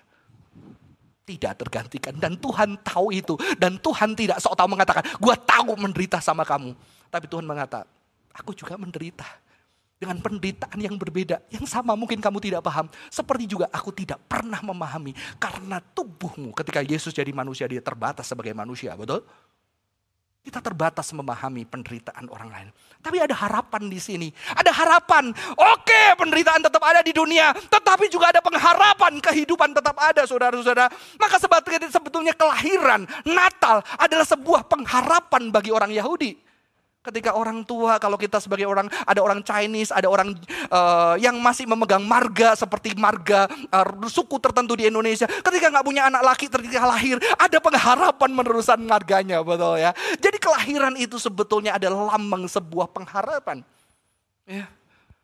tidak 1.25 1.57
tergantikan 1.57 2.13
dan 2.21 2.37
Tuhan 2.37 2.77
tahu 2.85 3.09
itu 3.09 3.33
dan 3.57 3.81
Tuhan 3.81 4.13
tidak 4.13 4.37
sok 4.37 4.53
tahu 4.53 4.69
mengatakan 4.69 5.01
gue 5.17 5.35
tahu 5.41 5.73
menderita 5.73 6.21
sama 6.21 6.45
kamu 6.45 6.77
tapi 7.09 7.25
Tuhan 7.25 7.41
mengatakan 7.49 7.89
aku 8.29 8.53
juga 8.53 8.77
menderita 8.77 9.25
dengan 9.95 10.19
penderitaan 10.19 10.75
yang 10.75 10.99
berbeda, 10.99 11.39
yang 11.47 11.63
sama 11.63 11.95
mungkin 11.95 12.19
kamu 12.19 12.43
tidak 12.43 12.61
paham. 12.67 12.91
Seperti 13.07 13.47
juga 13.47 13.71
aku 13.71 13.95
tidak 13.95 14.19
pernah 14.27 14.59
memahami 14.59 15.15
karena 15.39 15.79
tubuhmu 15.79 16.51
ketika 16.51 16.83
Yesus 16.83 17.15
jadi 17.15 17.31
manusia 17.31 17.63
dia 17.65 17.79
terbatas 17.79 18.27
sebagai 18.27 18.51
manusia, 18.51 18.91
betul? 18.99 19.23
Kita 20.45 20.61
terbatas 20.61 21.09
memahami 21.09 21.65
penderitaan 21.65 22.29
orang 22.29 22.53
lain. 22.53 22.69
Tapi 23.01 23.17
ada 23.17 23.33
harapan 23.33 23.89
di 23.89 23.97
sini. 23.97 24.29
Ada 24.53 24.69
harapan. 24.77 25.33
Oke, 25.57 26.13
penderitaan 26.21 26.61
tetap 26.61 26.85
ada 26.85 27.01
di 27.01 27.09
dunia. 27.09 27.49
Tetapi 27.49 28.05
juga 28.13 28.29
ada 28.29 28.45
pengharapan. 28.45 29.17
Kehidupan 29.17 29.73
tetap 29.73 29.97
ada, 29.97 30.21
saudara-saudara. 30.29 30.85
Maka 31.17 31.41
sebetulnya 31.89 32.37
kelahiran 32.37 33.09
Natal 33.25 33.81
adalah 33.97 34.21
sebuah 34.21 34.69
pengharapan 34.69 35.49
bagi 35.49 35.73
orang 35.73 35.89
Yahudi. 35.89 36.44
Ketika 37.05 37.37
orang 37.37 37.61
tua, 37.61 38.01
kalau 38.01 38.17
kita 38.17 38.41
sebagai 38.41 38.65
orang, 38.65 38.89
ada 39.05 39.21
orang 39.21 39.45
Chinese, 39.45 39.93
ada 39.93 40.09
orang 40.09 40.33
uh, 40.73 41.13
yang 41.21 41.37
masih 41.37 41.69
memegang 41.69 42.01
marga 42.01 42.57
seperti 42.57 42.97
marga 42.97 43.45
uh, 43.69 44.09
suku 44.09 44.41
tertentu 44.41 44.73
di 44.73 44.89
Indonesia. 44.89 45.29
Ketika 45.29 45.69
nggak 45.69 45.85
punya 45.85 46.09
anak 46.09 46.25
laki, 46.25 46.49
ketika 46.49 46.81
lahir, 46.81 47.21
ada 47.37 47.61
pengharapan 47.61 48.29
menerusan 48.33 48.81
marganya, 48.89 49.45
betul 49.45 49.77
ya. 49.77 49.93
Jadi 50.17 50.41
kelahiran 50.41 50.97
itu 50.97 51.21
sebetulnya 51.21 51.77
adalah 51.77 52.17
lambang 52.17 52.49
sebuah 52.49 52.89
pengharapan. 52.89 53.61
Ya. 54.49 54.65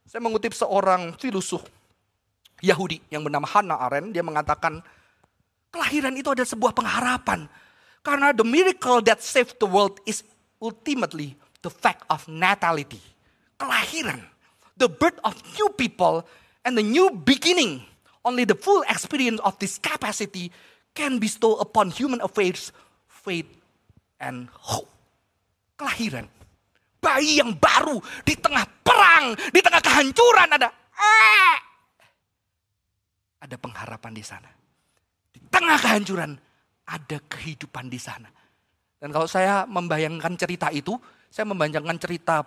Saya 0.05 0.21
mengutip 0.21 0.53
seorang 0.53 1.17
filosof 1.17 1.65
Yahudi 2.61 3.01
yang 3.09 3.25
bernama 3.25 3.49
Hannah 3.49 3.81
Arendt, 3.89 4.13
dia 4.13 4.21
mengatakan 4.21 4.85
kelahiran 5.73 6.13
itu 6.13 6.29
adalah 6.29 6.45
sebuah 6.45 6.77
pengharapan. 6.77 7.49
Karena 8.05 8.29
the 8.33 8.45
miracle 8.45 9.01
that 9.01 9.21
saved 9.21 9.57
the 9.57 9.65
world 9.65 9.97
is 10.05 10.21
ultimately 10.61 11.33
the 11.61 11.69
fact 11.69 12.05
of 12.09 12.25
natality, 12.27 13.01
kelahiran, 13.57 14.21
the 14.77 14.89
birth 14.89 15.17
of 15.23 15.37
new 15.57 15.69
people 15.77 16.25
and 16.65 16.77
the 16.77 16.85
new 16.85 17.09
beginning. 17.13 17.85
Only 18.21 18.45
the 18.45 18.53
full 18.53 18.85
experience 18.85 19.41
of 19.41 19.57
this 19.57 19.81
capacity 19.81 20.53
can 20.93 21.17
bestow 21.17 21.57
upon 21.57 21.89
human 21.89 22.21
affairs 22.21 22.69
faith 23.09 23.49
and 24.21 24.45
hope. 24.53 24.89
Kelahiran, 25.73 26.29
bayi 27.01 27.41
yang 27.41 27.57
baru 27.57 27.97
di 28.21 28.37
tengah 28.37 28.61
perang, 28.85 29.33
di 29.49 29.57
tengah 29.65 29.81
kehancuran 29.81 30.49
ada 30.53 30.69
ah, 30.93 31.57
ada 33.41 33.57
pengharapan 33.57 34.13
di 34.13 34.21
sana. 34.21 34.49
Di 35.33 35.41
tengah 35.49 35.81
kehancuran 35.81 36.37
ada 36.85 37.17
kehidupan 37.25 37.89
di 37.89 37.97
sana. 37.97 38.29
Dan 39.01 39.09
kalau 39.09 39.25
saya 39.25 39.65
membayangkan 39.65 40.37
cerita 40.37 40.69
itu, 40.69 40.93
saya 41.31 41.47
membayangkan 41.47 41.95
cerita 41.95 42.43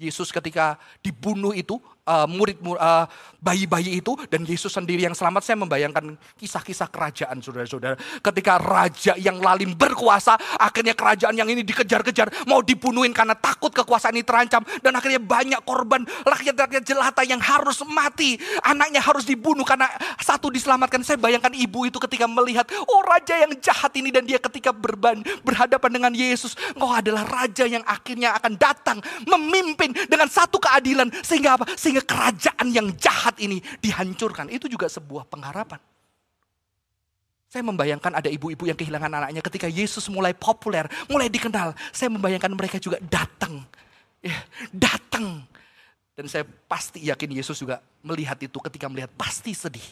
Yesus 0.00 0.32
ketika 0.32 0.80
dibunuh 1.04 1.52
itu, 1.52 1.76
uh, 2.06 2.26
murid 2.26 2.58
uh, 2.62 3.06
bayi-bayi 3.42 3.98
itu, 3.98 4.14
dan 4.30 4.46
Yesus 4.46 4.70
sendiri 4.70 5.02
yang 5.02 5.18
selamat, 5.18 5.42
saya 5.42 5.58
membayangkan 5.58 6.14
kisah-kisah 6.38 6.86
kerajaan 6.86 7.42
saudara-saudara. 7.42 7.98
Ketika 8.22 8.54
raja 8.62 9.18
yang 9.18 9.42
lalim 9.42 9.74
berkuasa, 9.74 10.38
akhirnya 10.62 10.94
kerajaan 10.94 11.34
yang 11.34 11.50
ini 11.50 11.66
dikejar-kejar, 11.66 12.46
mau 12.46 12.62
dibunuhin 12.62 13.10
karena 13.10 13.34
takut 13.34 13.74
kekuasaan 13.74 14.14
ini 14.14 14.22
terancam. 14.22 14.62
Dan 14.78 14.94
akhirnya 14.94 15.18
banyak 15.18 15.58
korban, 15.66 16.06
rakyat-rakyat 16.22 16.86
jelata 16.86 17.26
yang 17.26 17.42
harus 17.42 17.82
mati. 17.82 18.38
Anaknya 18.62 19.02
harus 19.02 19.26
dibunuh 19.26 19.66
karena 19.66 19.90
satu 20.22 20.54
diselamatkan. 20.54 21.02
Saya 21.02 21.18
bayangkan 21.18 21.50
ibu 21.50 21.82
itu 21.90 21.98
ketika 21.98 22.30
melihat, 22.30 22.70
oh 22.86 23.02
raja 23.02 23.42
yang 23.42 23.52
jahat 23.58 23.90
ini, 23.98 24.14
dan 24.14 24.22
dia 24.22 24.38
ketika 24.38 24.70
berban, 24.70 25.18
berhadapan 25.42 25.90
dengan 25.90 26.12
Yesus, 26.14 26.54
oh 26.78 26.94
adalah 26.94 27.26
raja 27.26 27.66
yang 27.66 27.82
akhirnya 27.82 28.38
akan 28.38 28.54
datang, 28.54 29.02
memimpin 29.26 29.90
dengan 30.06 30.30
satu 30.30 30.62
keadilan 30.62 31.10
sehingga 31.26 31.58
apa? 31.58 31.66
Sehingga 31.74 31.91
kerajaan 32.00 32.72
yang 32.72 32.88
jahat 32.96 33.36
ini 33.42 33.60
dihancurkan. 33.84 34.48
Itu 34.48 34.72
juga 34.72 34.88
sebuah 34.88 35.28
pengharapan. 35.28 35.82
Saya 37.52 37.68
membayangkan 37.68 38.16
ada 38.16 38.32
ibu-ibu 38.32 38.64
yang 38.64 38.78
kehilangan 38.80 39.12
anaknya 39.12 39.44
ketika 39.44 39.68
Yesus 39.68 40.08
mulai 40.08 40.32
populer, 40.32 40.88
mulai 41.12 41.28
dikenal. 41.28 41.76
Saya 41.92 42.08
membayangkan 42.08 42.48
mereka 42.56 42.80
juga 42.80 42.96
datang. 43.04 43.60
Ya, 44.24 44.40
datang. 44.72 45.44
Dan 46.16 46.32
saya 46.32 46.48
pasti 46.64 47.04
yakin 47.04 47.28
Yesus 47.36 47.60
juga 47.60 47.84
melihat 48.00 48.40
itu 48.40 48.56
ketika 48.56 48.88
melihat 48.88 49.12
pasti 49.20 49.52
sedih. 49.52 49.84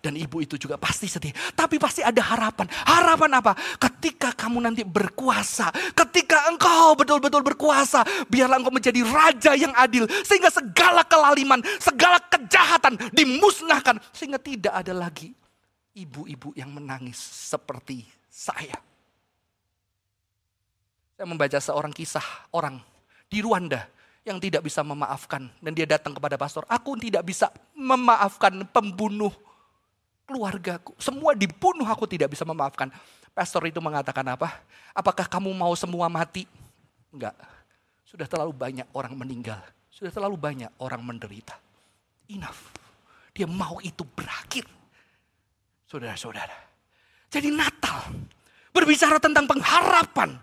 Dan 0.00 0.16
ibu 0.16 0.40
itu 0.40 0.56
juga 0.56 0.80
pasti 0.80 1.04
sedih. 1.04 1.32
Tapi 1.52 1.76
pasti 1.76 2.00
ada 2.00 2.24
harapan. 2.24 2.64
Harapan 2.88 3.30
apa? 3.36 3.52
Ketika 3.76 4.32
kamu 4.32 4.64
nanti 4.64 4.80
berkuasa. 4.80 5.68
Ketika 5.92 6.48
engkau 6.48 6.96
betul-betul 6.96 7.44
berkuasa. 7.44 8.00
Biarlah 8.24 8.64
engkau 8.64 8.72
menjadi 8.72 9.04
raja 9.04 9.52
yang 9.52 9.76
adil. 9.76 10.08
Sehingga 10.24 10.48
segala 10.48 11.04
kelaliman, 11.04 11.60
segala 11.76 12.16
kejahatan 12.32 12.96
dimusnahkan. 13.12 14.00
Sehingga 14.16 14.40
tidak 14.40 14.72
ada 14.72 14.96
lagi 14.96 15.36
ibu-ibu 15.92 16.56
yang 16.56 16.72
menangis 16.72 17.20
seperti 17.20 18.08
saya. 18.32 18.80
Saya 21.20 21.26
membaca 21.28 21.60
seorang 21.60 21.92
kisah 21.92 22.24
orang 22.56 22.80
di 23.28 23.44
Rwanda 23.44 23.84
yang 24.24 24.40
tidak 24.40 24.64
bisa 24.64 24.80
memaafkan. 24.80 25.52
Dan 25.60 25.76
dia 25.76 25.84
datang 25.84 26.16
kepada 26.16 26.40
pastor, 26.40 26.64
aku 26.64 26.96
tidak 26.96 27.28
bisa 27.28 27.52
memaafkan 27.76 28.64
pembunuh 28.72 29.32
keluargaku. 30.30 30.94
Semua 31.02 31.34
dibunuh 31.34 31.82
aku 31.82 32.06
tidak 32.06 32.30
bisa 32.30 32.46
memaafkan. 32.46 32.86
Pastor 33.34 33.66
itu 33.66 33.82
mengatakan 33.82 34.22
apa? 34.30 34.62
Apakah 34.94 35.26
kamu 35.26 35.50
mau 35.50 35.74
semua 35.74 36.06
mati? 36.06 36.46
Enggak. 37.10 37.34
Sudah 38.06 38.30
terlalu 38.30 38.54
banyak 38.54 38.86
orang 38.94 39.18
meninggal. 39.18 39.58
Sudah 39.90 40.14
terlalu 40.14 40.38
banyak 40.38 40.70
orang 40.78 41.02
menderita. 41.02 41.58
Enough. 42.30 42.78
Dia 43.34 43.50
mau 43.50 43.82
itu 43.82 44.06
berakhir. 44.06 44.70
Saudara-saudara. 45.90 46.54
Jadi 47.26 47.50
Natal 47.50 48.14
berbicara 48.70 49.18
tentang 49.18 49.50
pengharapan. 49.50 50.38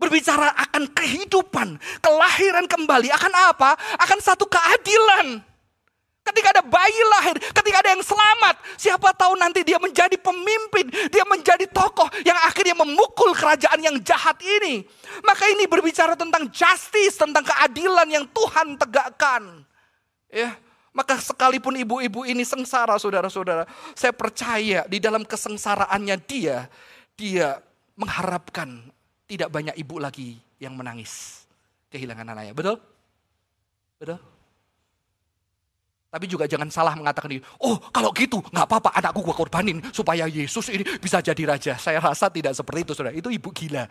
Berbicara 0.00 0.56
akan 0.56 0.88
kehidupan, 0.96 1.76
kelahiran 2.00 2.64
kembali. 2.64 3.12
Akan 3.12 3.32
apa? 3.36 3.76
Akan 4.00 4.16
satu 4.16 4.48
keadilan 4.48 5.44
Ketika 6.30 6.54
ada 6.54 6.62
bayi 6.62 7.00
lahir, 7.18 7.36
ketika 7.42 7.82
ada 7.82 7.90
yang 7.98 8.04
selamat, 8.06 8.54
siapa 8.78 9.10
tahu 9.18 9.34
nanti 9.34 9.66
dia 9.66 9.82
menjadi 9.82 10.14
pemimpin, 10.14 10.86
dia 11.10 11.26
menjadi 11.26 11.66
tokoh 11.66 12.06
yang 12.22 12.38
akhirnya 12.46 12.78
memukul 12.78 13.34
kerajaan 13.34 13.82
yang 13.82 13.98
jahat 13.98 14.38
ini. 14.38 14.86
Maka 15.26 15.50
ini 15.50 15.66
berbicara 15.66 16.14
tentang 16.14 16.46
justice, 16.54 17.18
tentang 17.18 17.42
keadilan 17.42 18.06
yang 18.06 18.24
Tuhan 18.30 18.78
tegakkan. 18.78 19.66
Ya, 20.30 20.54
maka 20.94 21.18
sekalipun 21.18 21.74
ibu-ibu 21.82 22.22
ini 22.22 22.46
sengsara 22.46 22.94
saudara-saudara, 22.94 23.66
saya 23.98 24.14
percaya 24.14 24.86
di 24.86 25.02
dalam 25.02 25.26
kesengsaraannya 25.26 26.16
dia, 26.30 26.70
dia 27.18 27.58
mengharapkan 27.98 28.86
tidak 29.26 29.50
banyak 29.50 29.74
ibu 29.74 29.98
lagi 29.98 30.38
yang 30.62 30.78
menangis 30.78 31.42
kehilangan 31.90 32.30
anaknya. 32.30 32.54
Betul? 32.54 32.76
Betul? 33.98 34.18
Tapi 36.10 36.26
juga 36.26 36.50
jangan 36.50 36.66
salah 36.74 36.98
mengatakan 36.98 37.30
ini, 37.30 37.42
oh 37.62 37.78
kalau 37.94 38.10
gitu 38.10 38.42
nggak 38.42 38.66
apa-apa 38.66 38.90
anakku 38.98 39.22
gua 39.22 39.36
korbanin 39.38 39.78
supaya 39.94 40.26
Yesus 40.26 40.66
ini 40.74 40.82
bisa 40.98 41.22
jadi 41.22 41.42
raja. 41.46 41.78
Saya 41.78 42.02
rasa 42.02 42.26
tidak 42.26 42.50
seperti 42.58 42.82
itu 42.82 42.92
saudara, 42.98 43.14
itu 43.14 43.30
ibu 43.30 43.46
gila. 43.54 43.86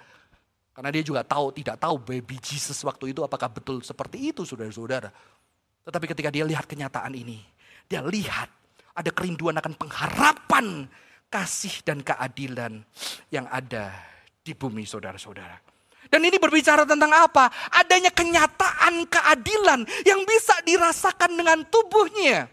Karena 0.75 0.89
dia 0.91 1.03
juga 1.03 1.23
tahu, 1.23 1.55
tidak 1.55 1.79
tahu 1.79 1.95
baby 2.03 2.35
Jesus 2.43 2.75
waktu 2.83 3.15
itu 3.15 3.23
apakah 3.23 3.47
betul 3.47 3.79
seperti 3.79 4.35
itu 4.35 4.43
saudara-saudara. 4.43 5.07
Tetapi 5.87 6.05
ketika 6.11 6.27
dia 6.27 6.43
lihat 6.43 6.67
kenyataan 6.67 7.15
ini, 7.15 7.39
dia 7.87 8.03
lihat 8.03 8.51
ada 8.91 9.11
kerinduan 9.15 9.55
akan 9.55 9.79
pengharapan 9.79 10.91
kasih 11.31 11.83
dan 11.87 12.03
keadilan 12.03 12.83
yang 13.31 13.47
ada 13.47 13.95
di 14.43 14.51
bumi 14.51 14.83
saudara-saudara. 14.83 15.68
Dan 16.09 16.25
ini 16.25 16.41
berbicara 16.41 16.89
tentang 16.89 17.13
apa? 17.13 17.53
Adanya 17.69 18.09
kenyataan 18.09 19.05
keadilan 19.05 19.85
yang 20.03 20.25
bisa 20.25 20.57
dirasakan 20.65 21.37
dengan 21.37 21.61
tubuhnya. 21.69 22.49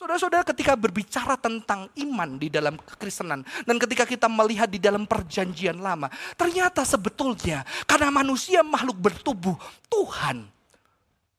Saudara-saudara 0.00 0.46
ketika 0.48 0.72
berbicara 0.80 1.36
tentang 1.36 1.84
iman 1.92 2.40
di 2.40 2.48
dalam 2.48 2.80
kekristenan 2.80 3.44
dan 3.68 3.76
ketika 3.76 4.08
kita 4.08 4.32
melihat 4.32 4.64
di 4.64 4.80
dalam 4.80 5.04
perjanjian 5.04 5.76
lama, 5.76 6.08
ternyata 6.40 6.88
sebetulnya 6.88 7.68
karena 7.84 8.08
manusia 8.08 8.64
makhluk 8.64 8.96
bertubuh, 8.96 9.60
Tuhan 9.92 10.48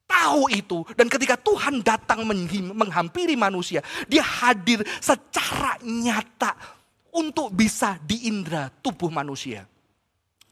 tahu 0.06 0.46
itu 0.54 0.86
dan 0.94 1.10
ketika 1.10 1.34
Tuhan 1.34 1.82
datang 1.82 2.22
menghampiri 2.70 3.34
manusia, 3.34 3.82
dia 4.06 4.22
hadir 4.22 4.86
secara 5.02 5.82
nyata 5.82 6.54
untuk 7.10 7.50
bisa 7.50 7.98
diindra 8.06 8.70
tubuh 8.78 9.10
manusia. 9.10 9.66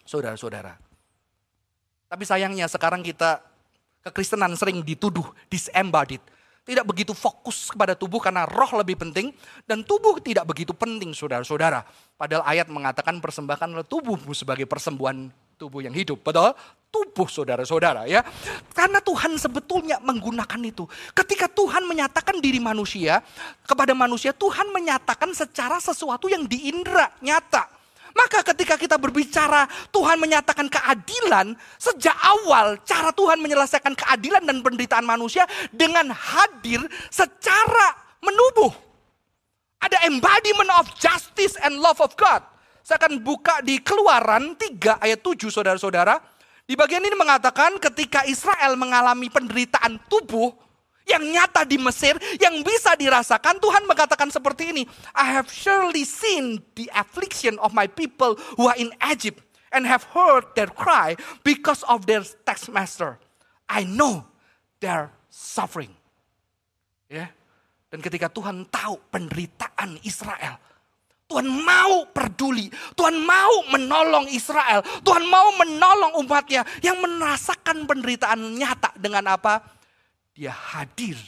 Saudara-saudara, 0.02 0.89
tapi 2.10 2.26
sayangnya 2.26 2.66
sekarang 2.66 3.06
kita 3.06 3.38
kekristenan 4.02 4.58
sering 4.58 4.82
dituduh 4.82 5.24
disembodied. 5.46 6.18
Tidak 6.60 6.84
begitu 6.84 7.16
fokus 7.16 7.72
kepada 7.72 7.96
tubuh 7.96 8.20
karena 8.20 8.44
roh 8.44 8.68
lebih 8.82 8.98
penting 8.98 9.32
dan 9.64 9.80
tubuh 9.86 10.18
tidak 10.20 10.44
begitu 10.44 10.74
penting 10.76 11.14
saudara-saudara. 11.16 11.86
Padahal 12.18 12.44
ayat 12.44 12.66
mengatakan 12.68 13.16
persembahkan 13.22 13.86
tubuhmu 13.88 14.34
sebagai 14.36 14.68
persembuhan 14.68 15.32
tubuh 15.56 15.80
yang 15.80 15.94
hidup. 15.96 16.20
Betul? 16.20 16.52
Tubuh 16.90 17.30
saudara-saudara 17.30 18.04
ya. 18.10 18.26
Karena 18.76 19.00
Tuhan 19.00 19.40
sebetulnya 19.40 20.02
menggunakan 20.04 20.60
itu. 20.66 20.84
Ketika 21.16 21.46
Tuhan 21.48 21.86
menyatakan 21.88 22.42
diri 22.42 22.60
manusia 22.60 23.24
kepada 23.64 23.96
manusia, 23.96 24.34
Tuhan 24.36 24.68
menyatakan 24.74 25.32
secara 25.32 25.80
sesuatu 25.80 26.28
yang 26.28 26.44
diindra, 26.44 27.14
nyata. 27.24 27.79
Maka 28.14 28.42
ketika 28.54 28.74
kita 28.74 28.96
berbicara 28.98 29.66
Tuhan 29.94 30.18
menyatakan 30.18 30.66
keadilan, 30.66 31.54
sejak 31.78 32.14
awal 32.18 32.78
cara 32.82 33.14
Tuhan 33.14 33.38
menyelesaikan 33.38 33.94
keadilan 33.94 34.42
dan 34.42 34.60
penderitaan 34.62 35.06
manusia 35.06 35.46
dengan 35.70 36.10
hadir 36.10 36.82
secara 37.08 37.94
menubuh. 38.22 38.72
Ada 39.80 40.04
embodiment 40.04 40.70
of 40.76 40.92
justice 41.00 41.56
and 41.64 41.80
love 41.80 41.98
of 42.04 42.12
God. 42.18 42.44
Saya 42.84 43.00
akan 43.00 43.22
buka 43.24 43.64
di 43.64 43.80
keluaran 43.80 44.58
3 44.58 45.00
ayat 45.00 45.20
7 45.24 45.48
saudara-saudara. 45.48 46.20
Di 46.68 46.78
bagian 46.78 47.02
ini 47.02 47.16
mengatakan 47.16 47.80
ketika 47.82 48.22
Israel 48.28 48.78
mengalami 48.78 49.26
penderitaan 49.26 49.98
tubuh, 50.06 50.52
yang 51.10 51.26
nyata 51.26 51.66
di 51.66 51.76
Mesir, 51.76 52.14
yang 52.38 52.62
bisa 52.62 52.94
dirasakan, 52.94 53.58
Tuhan 53.58 53.84
mengatakan 53.90 54.30
seperti 54.30 54.70
ini. 54.70 54.82
I 55.12 55.26
have 55.34 55.50
surely 55.50 56.06
seen 56.06 56.62
the 56.78 56.86
affliction 56.94 57.58
of 57.58 57.74
my 57.74 57.90
people 57.90 58.38
who 58.54 58.70
are 58.70 58.78
in 58.78 58.94
Egypt 59.10 59.42
and 59.74 59.86
have 59.86 60.06
heard 60.14 60.46
their 60.54 60.70
cry 60.70 61.18
because 61.42 61.82
of 61.90 62.06
their 62.06 62.22
taskmaster. 62.46 63.18
I 63.66 63.82
know 63.86 64.26
their 64.78 65.10
suffering. 65.30 65.94
Ya. 67.10 67.30
Dan 67.90 67.98
ketika 68.06 68.30
Tuhan 68.30 68.70
tahu 68.70 69.02
penderitaan 69.10 69.98
Israel, 70.06 70.62
Tuhan 71.30 71.46
mau 71.46 72.06
peduli, 72.10 72.70
Tuhan 72.98 73.18
mau 73.22 73.66
menolong 73.70 74.26
Israel, 74.30 74.82
Tuhan 75.06 75.26
mau 75.30 75.54
menolong 75.58 76.18
umatnya 76.22 76.66
yang 76.82 76.98
merasakan 76.98 77.86
penderitaan 77.86 78.58
nyata 78.58 78.94
dengan 78.98 79.38
apa? 79.38 79.62
Dia 80.40 80.56
hadir. 80.56 81.20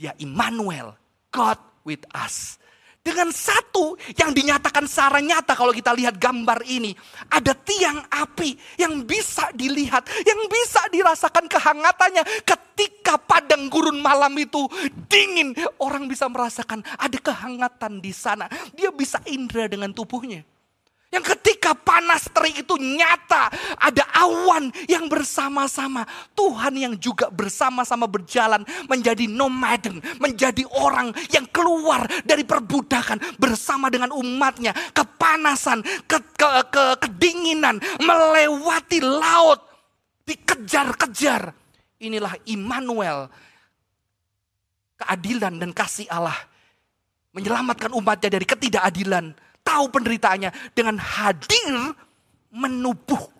Dia 0.00 0.16
Immanuel, 0.16 0.96
God 1.28 1.60
with 1.84 2.08
us. 2.16 2.56
Dengan 3.04 3.28
satu 3.30 3.94
yang 4.16 4.32
dinyatakan 4.32 4.88
secara 4.88 5.20
nyata 5.20 5.52
kalau 5.52 5.76
kita 5.76 5.92
lihat 5.92 6.16
gambar 6.16 6.64
ini. 6.64 6.96
Ada 7.28 7.52
tiang 7.52 8.00
api 8.08 8.80
yang 8.80 9.04
bisa 9.04 9.52
dilihat, 9.52 10.08
yang 10.24 10.40
bisa 10.48 10.88
dirasakan 10.88 11.46
kehangatannya. 11.52 12.24
Ketika 12.48 13.20
padang 13.20 13.68
gurun 13.68 14.00
malam 14.00 14.32
itu 14.40 14.64
dingin, 15.12 15.52
orang 15.76 16.08
bisa 16.08 16.26
merasakan 16.32 16.80
ada 16.96 17.18
kehangatan 17.20 18.00
di 18.00 18.10
sana. 18.10 18.48
Dia 18.72 18.88
bisa 18.88 19.20
indera 19.28 19.68
dengan 19.68 19.92
tubuhnya. 19.92 20.55
Yang 21.06 21.38
ketika 21.38 21.70
panas 21.70 22.26
terik 22.34 22.66
itu 22.66 22.74
nyata, 22.74 23.46
ada 23.78 24.04
awan 24.10 24.74
yang 24.90 25.06
bersama-sama. 25.06 26.02
Tuhan 26.34 26.74
yang 26.74 26.94
juga 26.98 27.30
bersama-sama 27.30 28.10
berjalan 28.10 28.66
menjadi 28.90 29.30
nomaden, 29.30 30.02
menjadi 30.18 30.66
orang 30.74 31.14
yang 31.30 31.46
keluar 31.54 32.10
dari 32.26 32.42
perbudakan 32.42 33.22
bersama 33.38 33.86
dengan 33.86 34.10
umatnya. 34.18 34.74
Kepanasan, 34.90 35.86
ke, 36.10 36.18
ke, 36.34 36.50
ke, 36.74 36.84
kedinginan, 37.06 37.78
melewati 38.02 38.98
laut, 38.98 39.62
dikejar-kejar. 40.26 41.54
Inilah 42.02 42.34
Immanuel, 42.50 43.30
keadilan 44.98 45.54
dan 45.62 45.70
kasih 45.70 46.10
Allah. 46.10 46.36
Menyelamatkan 47.30 47.94
umatnya 47.94 48.32
dari 48.32 48.48
ketidakadilan 48.48 49.45
tahu 49.66 49.90
penderitaannya 49.90 50.54
dengan 50.70 51.02
hadir 51.02 51.74
menubuh. 52.54 53.34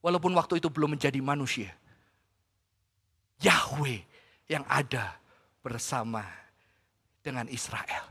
Walaupun 0.00 0.32
waktu 0.38 0.62
itu 0.62 0.70
belum 0.70 0.96
menjadi 0.96 1.18
manusia. 1.18 1.74
Yahweh 3.42 4.00
yang 4.48 4.62
ada 4.70 5.18
bersama 5.60 6.24
dengan 7.20 7.50
Israel. 7.50 8.08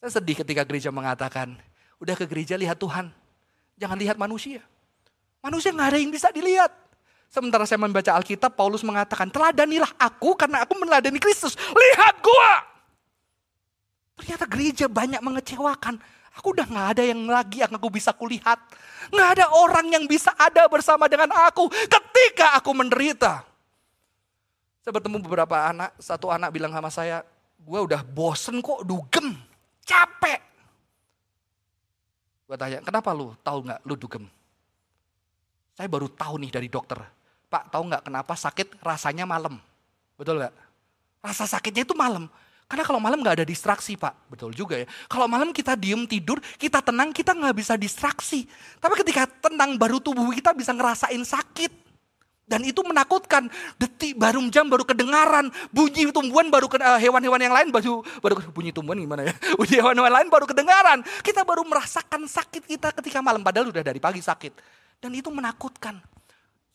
Saya 0.00 0.18
sedih 0.18 0.40
ketika 0.40 0.64
gereja 0.64 0.88
mengatakan, 0.88 1.54
udah 2.00 2.16
ke 2.16 2.24
gereja 2.24 2.56
lihat 2.56 2.80
Tuhan, 2.80 3.12
jangan 3.76 3.98
lihat 4.00 4.16
manusia. 4.16 4.64
Manusia 5.44 5.74
nggak 5.74 5.88
ada 5.92 5.98
yang 6.00 6.10
bisa 6.10 6.32
dilihat. 6.32 6.72
Sementara 7.32 7.64
saya 7.64 7.80
membaca 7.80 8.12
Alkitab, 8.12 8.52
Paulus 8.52 8.84
mengatakan, 8.84 9.32
teladanilah 9.32 9.88
aku 9.96 10.36
karena 10.36 10.64
aku 10.64 10.76
meneladani 10.76 11.16
Kristus. 11.16 11.56
Lihat 11.56 12.20
gua! 12.20 12.71
Ternyata 14.18 14.44
gereja 14.48 14.86
banyak 14.88 15.20
mengecewakan. 15.22 15.96
Aku 16.32 16.56
udah 16.56 16.64
gak 16.64 16.88
ada 16.96 17.02
yang 17.04 17.28
lagi 17.28 17.60
yang 17.60 17.72
aku 17.72 17.92
bisa 17.92 18.16
kulihat. 18.16 18.56
Gak 19.12 19.28
ada 19.36 19.52
orang 19.52 19.92
yang 19.92 20.04
bisa 20.08 20.32
ada 20.36 20.64
bersama 20.68 21.04
dengan 21.08 21.28
aku 21.32 21.68
ketika 21.68 22.56
aku 22.56 22.72
menderita. 22.72 23.44
Saya 24.82 24.92
bertemu 24.98 25.22
beberapa 25.22 25.56
anak, 25.70 25.94
satu 26.00 26.32
anak 26.32 26.50
bilang 26.50 26.72
sama 26.74 26.90
saya, 26.90 27.22
gue 27.62 27.80
udah 27.86 28.02
bosen 28.02 28.58
kok 28.58 28.82
dugem, 28.82 29.38
capek. 29.86 30.42
Gue 32.50 32.56
tanya, 32.58 32.82
kenapa 32.82 33.14
lu 33.14 33.36
tahu 33.46 33.62
nggak 33.62 33.80
lu 33.86 33.94
dugem? 33.94 34.24
Saya 35.78 35.86
baru 35.86 36.10
tahu 36.10 36.34
nih 36.42 36.50
dari 36.50 36.68
dokter. 36.68 36.98
Pak, 37.46 37.70
tahu 37.70 37.92
nggak 37.92 38.10
kenapa 38.10 38.34
sakit 38.34 38.82
rasanya 38.82 39.22
malam? 39.22 39.60
Betul 40.18 40.42
nggak? 40.42 40.54
Rasa 41.22 41.46
sakitnya 41.46 41.86
itu 41.86 41.94
malam. 41.94 42.26
Karena 42.72 42.88
kalau 42.88 43.04
malam 43.04 43.20
nggak 43.20 43.36
ada 43.36 43.44
distraksi 43.44 44.00
pak, 44.00 44.32
betul 44.32 44.48
juga 44.56 44.80
ya. 44.80 44.88
Kalau 45.04 45.28
malam 45.28 45.52
kita 45.52 45.76
diem 45.76 46.08
tidur, 46.08 46.40
kita 46.56 46.80
tenang, 46.80 47.12
kita 47.12 47.36
nggak 47.36 47.52
bisa 47.52 47.76
distraksi. 47.76 48.48
Tapi 48.80 48.96
ketika 48.96 49.28
tenang, 49.28 49.76
baru 49.76 50.00
tubuh 50.00 50.32
kita 50.32 50.56
bisa 50.56 50.72
ngerasain 50.72 51.20
sakit. 51.20 51.68
Dan 52.48 52.64
itu 52.64 52.80
menakutkan. 52.80 53.52
Detik 53.76 54.16
baru 54.16 54.40
jam 54.48 54.72
baru 54.72 54.88
kedengaran. 54.88 55.52
Bunyi 55.68 56.08
tumbuhan 56.16 56.48
baru 56.48 56.64
ke, 56.64 56.80
uh, 56.80 56.96
hewan-hewan 56.96 57.44
yang 57.44 57.52
lain 57.52 57.68
baru 57.68 58.00
baru 58.24 58.40
bunyi 58.48 58.72
tumbuhan 58.72 58.96
gimana 58.96 59.28
ya? 59.28 59.36
Bunyi 59.60 59.76
hewan-hewan 59.76 60.12
lain 60.16 60.28
baru 60.32 60.48
kedengaran. 60.48 61.04
Kita 61.20 61.44
baru 61.44 61.68
merasakan 61.68 62.24
sakit 62.24 62.64
kita 62.64 62.88
ketika 62.96 63.20
malam 63.20 63.44
padahal 63.44 63.68
udah 63.68 63.84
dari 63.84 64.00
pagi 64.00 64.24
sakit. 64.24 64.56
Dan 64.96 65.12
itu 65.12 65.28
menakutkan. 65.28 66.00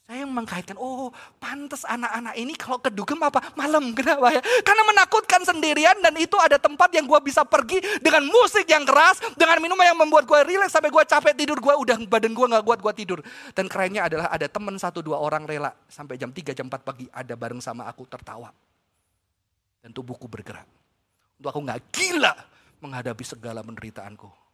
Saya 0.08 0.24
mengkaitkan, 0.24 0.80
oh 0.80 1.12
pantas 1.36 1.84
anak-anak 1.84 2.32
ini 2.40 2.56
kalau 2.56 2.80
kedugem 2.80 3.20
apa? 3.20 3.44
Malam, 3.60 3.92
kenapa 3.98 4.32
ya? 4.32 4.42
Karena 4.64 4.88
menakutkan 4.88 5.44
sendirian 5.44 6.00
dan 6.00 6.16
itu 6.16 6.40
ada 6.40 6.56
tempat 6.56 6.96
yang 6.96 7.04
gue 7.04 7.20
bisa 7.28 7.44
pergi 7.44 7.84
dengan 8.00 8.24
musik 8.24 8.64
yang 8.72 8.88
keras, 8.88 9.20
dengan 9.36 9.60
minuman 9.60 9.84
yang 9.84 10.00
membuat 10.00 10.24
gue 10.24 10.40
rileks 10.48 10.72
sampai 10.72 10.96
gue 10.96 11.04
capek 11.04 11.36
tidur, 11.36 11.60
gue 11.60 11.76
udah 11.76 12.00
badan 12.08 12.32
gue 12.32 12.46
gak 12.56 12.64
kuat, 12.64 12.80
gue 12.80 12.94
tidur. 13.04 13.20
Dan 13.52 13.68
kerennya 13.68 14.08
adalah 14.08 14.32
ada 14.32 14.48
teman 14.48 14.80
satu 14.80 15.04
dua 15.04 15.20
orang 15.20 15.44
rela 15.44 15.76
sampai 15.92 16.16
jam 16.16 16.32
3 16.32 16.56
jam 16.56 16.72
4 16.72 16.88
pagi 16.88 17.12
ada 17.12 17.36
bareng 17.36 17.60
sama 17.60 17.84
aku 17.92 18.08
tertawa. 18.08 18.48
Dan 19.84 19.92
tubuhku 19.92 20.32
bergerak. 20.32 20.64
Untuk 21.36 21.52
aku 21.52 21.60
gak 21.68 21.84
gila 21.92 22.32
menghadapi 22.80 23.28
segala 23.28 23.60
penderitaanku. 23.60 24.47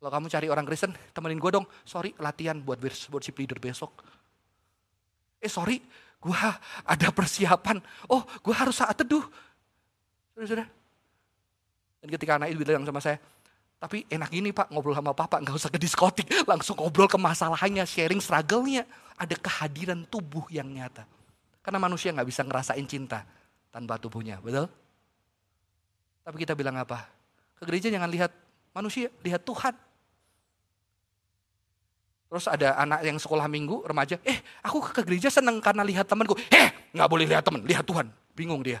Kalau 0.00 0.10
kamu 0.16 0.26
cari 0.32 0.48
orang 0.48 0.64
Kristen, 0.64 0.96
temenin 1.12 1.36
gue 1.36 1.52
dong. 1.52 1.68
Sorry, 1.84 2.16
latihan 2.16 2.56
buat 2.56 2.80
worship 2.80 3.36
leader 3.36 3.60
besok. 3.60 4.00
Eh 5.36 5.52
sorry, 5.52 5.76
gue 6.16 6.36
ada 6.88 7.08
persiapan. 7.12 7.76
Oh, 8.08 8.24
gue 8.24 8.54
harus 8.56 8.80
saat 8.80 8.96
teduh. 8.96 9.20
Sudah-sudah. 10.32 10.64
Dan 12.00 12.08
ketika 12.16 12.40
anak 12.40 12.56
itu 12.56 12.64
bilang 12.64 12.88
sama 12.88 13.04
saya, 13.04 13.20
tapi 13.76 14.08
enak 14.08 14.32
ini 14.32 14.56
pak 14.56 14.72
ngobrol 14.72 14.96
sama 14.96 15.12
papa, 15.12 15.36
nggak 15.36 15.56
usah 15.56 15.68
ke 15.68 15.76
diskotik. 15.76 16.24
Langsung 16.50 16.80
ngobrol 16.80 17.04
ke 17.04 17.20
masalahnya, 17.20 17.84
sharing 17.84 18.24
struggle-nya. 18.24 18.88
Ada 19.20 19.36
kehadiran 19.36 20.08
tubuh 20.08 20.48
yang 20.48 20.64
nyata. 20.72 21.04
Karena 21.60 21.76
manusia 21.76 22.08
nggak 22.08 22.24
bisa 22.24 22.40
ngerasain 22.40 22.88
cinta 22.88 23.20
tanpa 23.68 24.00
tubuhnya, 24.00 24.40
betul? 24.40 24.64
Tapi 26.24 26.36
kita 26.40 26.56
bilang 26.56 26.80
apa? 26.80 27.04
Ke 27.60 27.68
gereja 27.68 27.92
jangan 27.92 28.08
lihat 28.08 28.32
manusia, 28.72 29.12
lihat 29.20 29.44
Tuhan. 29.44 29.76
Terus 32.30 32.46
ada 32.46 32.78
anak 32.78 33.02
yang 33.02 33.18
sekolah 33.18 33.50
minggu, 33.50 33.82
remaja, 33.82 34.14
eh 34.22 34.38
aku 34.62 34.78
ke 34.94 35.02
gereja 35.02 35.26
seneng 35.34 35.58
karena 35.58 35.82
lihat 35.82 36.06
temanku. 36.06 36.38
Eh 36.46 36.94
nggak 36.94 37.08
boleh 37.10 37.26
lihat 37.26 37.42
teman, 37.42 37.66
lihat 37.66 37.82
Tuhan. 37.82 38.06
Bingung 38.38 38.62
dia. 38.62 38.78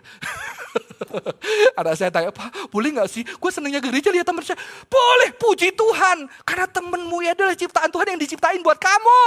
Ada 1.78 1.98
saya 1.98 2.10
tanya, 2.14 2.30
Pak 2.30 2.70
boleh 2.70 2.94
nggak 2.94 3.10
sih? 3.10 3.26
Gue 3.26 3.50
senengnya 3.50 3.82
ke 3.82 3.90
gereja 3.90 4.14
lihat 4.14 4.22
teman 4.22 4.46
saya. 4.46 4.54
Boleh, 4.86 5.34
puji 5.34 5.74
Tuhan. 5.74 6.30
Karena 6.46 6.70
temenmu 6.70 7.26
ya 7.26 7.34
adalah 7.34 7.58
ciptaan 7.58 7.90
Tuhan 7.90 8.14
yang 8.14 8.20
diciptain 8.22 8.62
buat 8.62 8.78
kamu. 8.78 9.22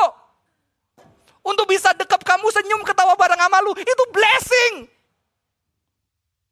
Untuk 1.43 1.67
bisa 1.67 1.91
dekat 1.91 2.23
kamu 2.23 2.47
senyum 2.55 2.81
ketawa 2.87 3.19
bareng 3.19 3.35
sama 3.35 3.59
lu. 3.59 3.75
Itu 3.75 4.03
blessing. 4.15 4.87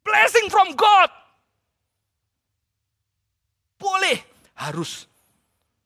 Blessing 0.04 0.52
from 0.52 0.76
God. 0.76 1.10
Boleh. 3.80 4.20
Harus 4.60 5.08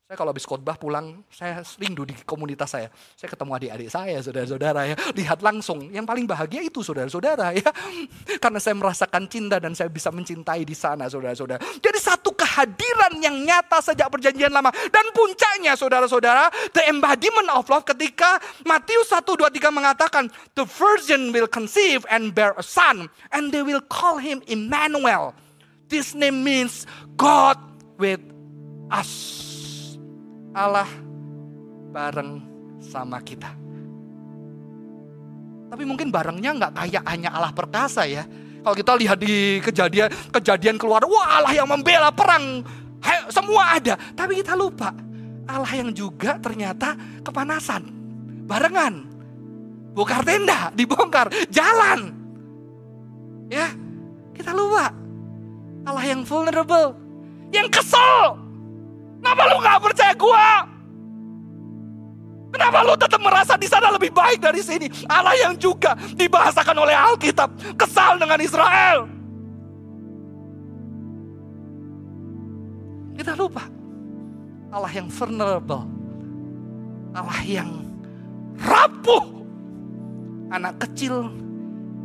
saya 0.05 0.21
kalau 0.21 0.29
habis 0.29 0.45
khotbah 0.45 0.77
pulang, 0.77 1.25
saya 1.33 1.65
rindu 1.81 2.05
di 2.05 2.13
komunitas 2.29 2.77
saya. 2.77 2.93
Saya 3.17 3.25
ketemu 3.25 3.57
adik-adik 3.57 3.89
saya, 3.89 4.21
saudara-saudara 4.21 4.85
ya. 4.85 4.95
Lihat 5.17 5.41
langsung, 5.41 5.89
yang 5.89 6.05
paling 6.05 6.29
bahagia 6.29 6.61
itu 6.61 6.85
saudara-saudara 6.85 7.57
ya. 7.57 7.65
Karena 8.43 8.61
saya 8.61 8.77
merasakan 8.77 9.25
cinta 9.25 9.57
dan 9.57 9.73
saya 9.73 9.89
bisa 9.89 10.13
mencintai 10.13 10.61
di 10.61 10.77
sana 10.77 11.09
saudara-saudara. 11.09 11.57
Jadi 11.81 11.97
satu 11.97 12.37
kehadiran 12.37 13.17
yang 13.17 13.33
nyata 13.33 13.81
sejak 13.81 14.05
perjanjian 14.13 14.53
lama. 14.53 14.69
Dan 14.93 15.09
puncaknya 15.09 15.73
saudara-saudara, 15.73 16.53
the 16.77 16.85
embodiment 16.85 17.49
of 17.57 17.65
love 17.65 17.89
ketika 17.89 18.37
Matius 18.61 19.09
1, 19.09 19.25
2, 19.25 19.41
3 19.41 19.57
mengatakan, 19.73 20.29
The 20.53 20.69
virgin 20.69 21.33
will 21.33 21.49
conceive 21.49 22.05
and 22.13 22.29
bear 22.29 22.53
a 22.53 22.61
son, 22.61 23.09
and 23.33 23.49
they 23.49 23.65
will 23.65 23.81
call 23.81 24.21
him 24.21 24.45
Emmanuel. 24.45 25.33
This 25.89 26.13
name 26.13 26.45
means 26.45 26.85
God 27.17 27.57
with 27.97 28.21
us. 28.93 29.54
Allah 30.55 30.87
bareng 31.91 32.39
sama 32.79 33.19
kita. 33.19 33.51
Tapi 35.67 35.83
mungkin 35.83 36.07
barengnya 36.07 36.55
nggak 36.55 36.73
kayak 36.79 37.03
hanya 37.11 37.35
Allah 37.35 37.51
perkasa 37.51 38.07
ya. 38.07 38.23
Kalau 38.63 38.71
kita 38.71 38.95
lihat 38.95 39.19
di 39.19 39.59
kejadian 39.59 40.07
kejadian 40.31 40.79
keluar, 40.79 41.03
wah 41.03 41.43
Allah 41.43 41.51
yang 41.51 41.67
membela 41.67 42.09
perang, 42.15 42.63
He, 43.03 43.15
semua 43.29 43.75
ada. 43.75 43.99
Tapi 44.15 44.39
kita 44.39 44.55
lupa, 44.55 44.95
Allah 45.45 45.71
yang 45.75 45.91
juga 45.91 46.39
ternyata 46.39 46.95
kepanasan, 47.21 47.83
barengan. 48.47 49.11
Bongkar 49.95 50.27
tenda, 50.27 50.71
dibongkar, 50.75 51.31
jalan. 51.47 52.11
Ya, 53.47 53.71
kita 54.35 54.51
lupa. 54.51 54.91
Allah 55.85 56.03
yang 56.03 56.25
vulnerable, 56.27 56.97
yang 57.53 57.69
kesel. 57.71 58.44
Kenapa 59.25 59.41
lu 59.49 59.57
gak 59.57 59.81
percaya 59.81 60.13
gua? 60.13 60.47
Kenapa 62.53 62.77
lu 62.85 62.93
tetap 62.93 63.21
merasa 63.25 63.57
di 63.57 63.65
sana 63.65 63.89
lebih 63.89 64.13
baik 64.13 64.37
dari 64.37 64.61
sini? 64.61 64.85
Allah 65.09 65.33
yang 65.33 65.57
juga 65.57 65.97
dibahasakan 66.13 66.77
oleh 66.77 66.93
Alkitab 66.93 67.49
kesal 67.73 68.21
dengan 68.21 68.37
Israel. 68.37 69.09
Kita 73.17 73.33
lupa 73.33 73.65
Allah 74.69 74.91
yang 74.93 75.09
vulnerable. 75.09 75.89
Allah 77.17 77.41
yang 77.49 77.69
rapuh. 78.61 79.25
Anak 80.53 80.85
kecil 80.85 81.33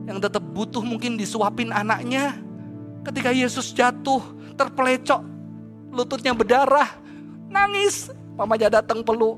yang 0.08 0.18
tetap 0.18 0.40
butuh 0.40 0.80
mungkin 0.80 1.20
disuapin 1.20 1.68
anaknya. 1.70 2.32
Ketika 3.04 3.30
Yesus 3.30 3.70
jatuh, 3.70 4.24
terpelecok, 4.56 5.22
lututnya 5.94 6.34
berdarah, 6.34 6.99
nangis. 7.50 8.08
Mamanya 8.38 8.80
datang 8.80 9.04
peluk, 9.04 9.36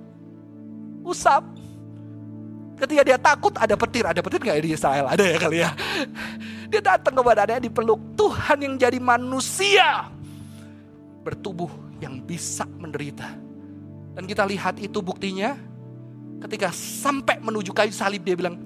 usap. 1.03 1.43
Ketika 2.79 3.03
dia 3.03 3.19
takut 3.19 3.55
ada 3.59 3.75
petir, 3.75 4.05
ada 4.07 4.21
petir 4.23 4.39
nggak 4.39 4.63
di 4.63 4.71
Israel? 4.75 5.11
Ada 5.11 5.25
ya 5.27 5.37
kali 5.39 5.59
ya. 5.59 5.71
Dia 6.71 6.81
datang 6.81 7.15
kepada 7.19 7.45
adanya 7.45 7.63
dipeluk 7.67 8.01
Tuhan 8.17 8.59
yang 8.63 8.75
jadi 8.79 8.99
manusia 9.03 10.09
bertubuh 11.23 11.71
yang 12.03 12.19
bisa 12.23 12.67
menderita. 12.79 13.29
Dan 14.13 14.25
kita 14.27 14.43
lihat 14.49 14.81
itu 14.83 14.99
buktinya 15.05 15.55
ketika 16.43 16.75
sampai 16.75 17.39
menuju 17.39 17.71
kayu 17.71 17.95
salib 17.95 18.25
dia 18.27 18.35
bilang, 18.35 18.59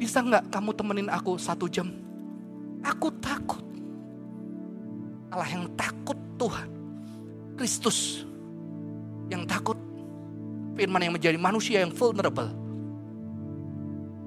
bisa 0.00 0.24
nggak 0.24 0.48
kamu 0.48 0.70
temenin 0.72 1.08
aku 1.12 1.36
satu 1.36 1.68
jam? 1.68 1.92
Aku 2.80 3.12
takut. 3.20 3.60
Allah 5.28 5.48
yang 5.52 5.68
takut 5.76 6.16
Tuhan. 6.40 6.68
Kristus 7.60 8.29
yang 9.30 9.46
takut. 9.46 9.78
Firman 10.74 11.00
yang 11.06 11.14
menjadi 11.14 11.38
manusia 11.38 11.80
yang 11.86 11.94
vulnerable. 11.94 12.50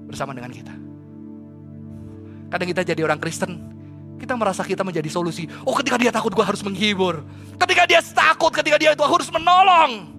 Bersama 0.08 0.32
dengan 0.32 0.50
kita. 0.50 0.74
Kadang 2.48 2.68
kita 2.70 2.82
jadi 2.86 3.02
orang 3.04 3.20
Kristen, 3.20 3.58
kita 4.22 4.40
merasa 4.40 4.64
kita 4.64 4.86
menjadi 4.86 5.10
solusi. 5.12 5.50
Oh 5.68 5.76
ketika 5.76 6.00
dia 6.00 6.14
takut 6.14 6.32
gue 6.32 6.46
harus 6.46 6.64
menghibur. 6.64 7.26
Ketika 7.60 7.84
dia 7.84 8.00
takut, 8.00 8.54
ketika 8.56 8.78
dia 8.80 8.96
itu 8.96 9.04
harus 9.04 9.28
menolong. 9.34 10.14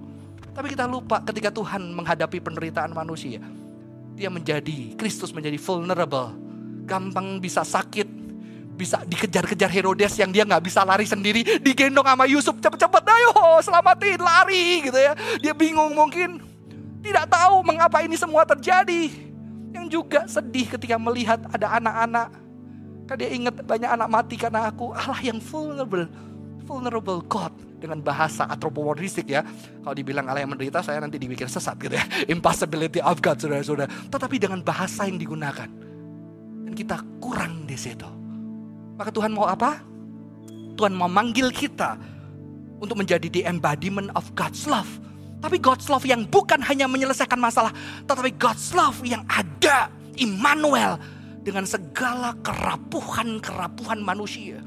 Tapi 0.54 0.70
kita 0.70 0.86
lupa 0.86 1.22
ketika 1.24 1.50
Tuhan 1.50 1.94
menghadapi 1.94 2.38
penderitaan 2.38 2.94
manusia. 2.94 3.42
Dia 4.14 4.30
menjadi, 4.30 4.94
Kristus 4.94 5.34
menjadi 5.34 5.58
vulnerable. 5.58 6.30
Gampang 6.86 7.42
bisa 7.42 7.66
sakit, 7.66 8.06
bisa 8.74 9.00
dikejar-kejar 9.06 9.70
Herodes 9.70 10.18
yang 10.18 10.34
dia 10.34 10.42
nggak 10.42 10.66
bisa 10.66 10.82
lari 10.82 11.06
sendiri, 11.06 11.62
digendong 11.62 12.04
sama 12.04 12.26
Yusuf 12.26 12.58
cepet-cepet, 12.58 13.02
ayo 13.06 13.62
selamatin, 13.62 14.18
lari 14.18 14.82
gitu 14.90 14.98
ya. 14.98 15.14
Dia 15.38 15.54
bingung 15.54 15.94
mungkin, 15.94 16.42
tidak 17.04 17.28
tahu 17.28 17.60
mengapa 17.60 18.00
ini 18.00 18.16
semua 18.16 18.48
terjadi. 18.48 19.12
Yang 19.76 19.86
juga 19.92 20.20
sedih 20.24 20.72
ketika 20.72 20.96
melihat 20.96 21.36
ada 21.52 21.76
anak-anak. 21.76 22.28
Kan 23.04 23.16
dia 23.20 23.28
ingat 23.28 23.60
banyak 23.60 23.90
anak 23.92 24.08
mati 24.08 24.40
karena 24.40 24.72
aku. 24.72 24.96
Allah 24.96 25.20
yang 25.20 25.36
vulnerable. 25.36 26.08
Vulnerable 26.64 27.20
God. 27.28 27.52
Dengan 27.76 28.00
bahasa 28.00 28.48
antropomorfistik 28.48 29.28
ya. 29.28 29.44
Kalau 29.84 29.92
dibilang 29.92 30.24
Allah 30.24 30.48
yang 30.48 30.56
menderita 30.56 30.80
saya 30.80 31.04
nanti 31.04 31.20
dipikir 31.20 31.44
sesat 31.44 31.76
gitu 31.76 31.92
ya. 31.92 32.04
Impossibility 32.34 33.04
of 33.04 33.20
God 33.20 33.36
saudara-saudara. 33.36 34.08
Tetapi 34.08 34.36
dengan 34.40 34.64
bahasa 34.64 35.04
yang 35.04 35.20
digunakan. 35.20 35.68
Dan 36.64 36.72
kita 36.72 37.04
kurang 37.20 37.68
di 37.68 37.76
situ. 37.76 38.23
Maka 38.94 39.10
Tuhan 39.10 39.34
mau 39.34 39.46
apa? 39.46 39.82
Tuhan 40.74 40.94
mau 40.94 41.06
manggil 41.10 41.54
kita 41.54 41.98
untuk 42.82 42.98
menjadi 42.98 43.30
the 43.30 43.42
embodiment 43.46 44.10
of 44.18 44.26
God's 44.34 44.66
love 44.66 44.88
tapi 45.44 45.60
God's 45.60 45.92
love 45.92 46.08
yang 46.08 46.24
bukan 46.24 46.56
hanya 46.64 46.88
menyelesaikan 46.88 47.36
masalah, 47.36 47.68
tetapi 48.08 48.32
God's 48.40 48.72
love 48.72 48.96
yang 49.04 49.20
ada, 49.28 49.92
Immanuel, 50.16 50.96
dengan 51.44 51.68
segala 51.68 52.32
kerapuhan-kerapuhan 52.40 54.00
manusia. 54.00 54.64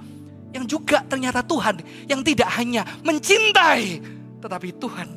Yang 0.54 0.78
juga 0.78 1.02
ternyata 1.10 1.42
Tuhan 1.42 1.82
yang 2.06 2.22
tidak 2.22 2.54
hanya 2.62 2.86
mencintai, 3.02 4.06
tetapi 4.38 4.70
Tuhan 4.78 5.10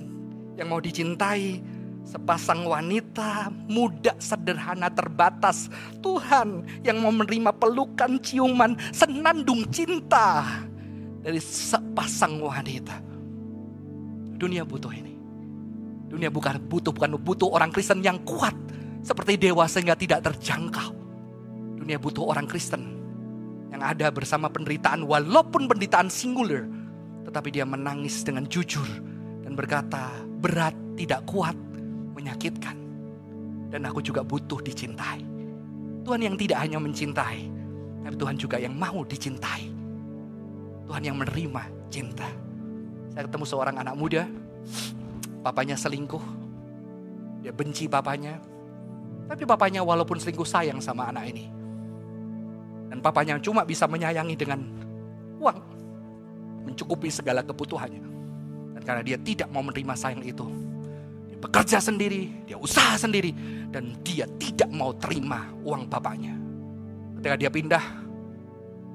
yang 0.56 0.72
mau 0.72 0.80
dicintai 0.80 1.60
sepasang 2.04 2.66
wanita 2.66 3.52
muda 3.68 4.16
sederhana 4.18 4.90
terbatas. 4.90 5.70
Tuhan 6.00 6.66
yang 6.82 6.98
mau 7.00 7.12
menerima 7.14 7.54
pelukan 7.56 8.18
ciuman 8.18 8.76
senandung 8.90 9.66
cinta 9.70 10.44
dari 11.20 11.40
sepasang 11.40 12.40
wanita. 12.40 12.96
Dunia 14.40 14.64
butuh 14.64 14.92
ini. 14.92 15.14
Dunia 16.10 16.32
bukan 16.32 16.58
butuh 16.66 16.90
bukan 16.90 17.14
butuh 17.20 17.48
orang 17.54 17.70
Kristen 17.70 18.02
yang 18.02 18.18
kuat 18.26 18.56
seperti 19.04 19.38
dewa 19.38 19.68
sehingga 19.70 19.94
tidak 19.94 20.26
terjangkau. 20.26 20.90
Dunia 21.78 22.00
butuh 22.02 22.26
orang 22.26 22.50
Kristen 22.50 22.98
yang 23.70 23.86
ada 23.86 24.10
bersama 24.10 24.50
penderitaan 24.50 25.06
walaupun 25.06 25.70
penderitaan 25.70 26.10
singular 26.10 26.66
tetapi 27.22 27.54
dia 27.54 27.62
menangis 27.62 28.26
dengan 28.26 28.42
jujur 28.50 28.86
dan 29.46 29.54
berkata 29.54 30.10
berat 30.42 30.74
tidak 30.98 31.22
kuat 31.30 31.54
menyakitkan 32.20 32.76
dan 33.72 33.80
aku 33.88 34.04
juga 34.04 34.20
butuh 34.20 34.60
dicintai. 34.60 35.24
Tuhan 36.04 36.20
yang 36.20 36.36
tidak 36.36 36.60
hanya 36.60 36.76
mencintai 36.76 37.48
tapi 38.04 38.16
Tuhan 38.16 38.36
juga 38.36 38.56
yang 38.60 38.76
mau 38.76 39.00
dicintai. 39.04 39.72
Tuhan 40.84 41.02
yang 41.06 41.16
menerima 41.16 41.62
cinta. 41.88 42.28
Saya 43.10 43.26
ketemu 43.26 43.44
seorang 43.46 43.76
anak 43.78 43.94
muda 43.94 44.26
Papanya 45.40 45.72
selingkuh. 45.72 46.20
Dia 47.40 47.52
benci 47.56 47.88
papanya. 47.88 48.36
Tapi 49.24 49.48
papanya 49.48 49.80
walaupun 49.80 50.20
selingkuh 50.20 50.44
sayang 50.44 50.84
sama 50.84 51.08
anak 51.08 51.32
ini. 51.32 51.48
Dan 52.92 53.00
papanya 53.00 53.40
cuma 53.40 53.64
bisa 53.64 53.88
menyayangi 53.88 54.36
dengan 54.36 54.60
uang. 55.40 55.58
Mencukupi 56.68 57.08
segala 57.08 57.40
kebutuhannya. 57.40 58.04
Dan 58.76 58.82
karena 58.84 59.00
dia 59.00 59.16
tidak 59.16 59.48
mau 59.48 59.64
menerima 59.64 59.96
sayang 59.96 60.20
itu. 60.20 60.44
Bekerja 61.40 61.80
sendiri, 61.80 62.44
dia 62.44 62.60
usaha 62.60 63.00
sendiri. 63.00 63.32
Dan 63.72 63.96
dia 64.04 64.28
tidak 64.36 64.68
mau 64.68 64.92
terima 64.92 65.48
uang 65.64 65.88
bapaknya. 65.88 66.36
Ketika 67.20 67.36
dia 67.36 67.50
pindah, 67.52 67.84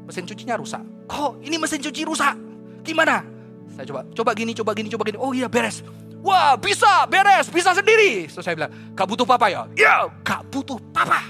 mesin 0.05 0.29
cucinya 0.29 0.55
rusak. 0.57 0.81
Oh 1.09 1.37
ini 1.41 1.57
mesin 1.57 1.81
cuci 1.81 2.05
rusak. 2.05 2.37
Gimana? 2.85 3.25
Saya 3.73 3.85
coba, 3.89 4.01
coba 4.13 4.31
gini, 4.37 4.53
coba 4.53 4.71
gini, 4.77 4.87
coba 4.93 5.03
gini. 5.09 5.17
Oh 5.17 5.33
iya 5.33 5.49
beres. 5.49 5.81
Wah 6.25 6.57
bisa, 6.57 7.05
beres, 7.05 7.49
bisa 7.53 7.73
sendiri. 7.73 8.25
So 8.29 8.41
saya 8.41 8.57
bilang, 8.57 8.73
gak 8.97 9.05
butuh 9.05 9.29
papa 9.29 9.45
ya? 9.45 9.69
Ya, 9.77 10.09
gak 10.25 10.41
butuh 10.49 10.81
papa. 10.89 11.21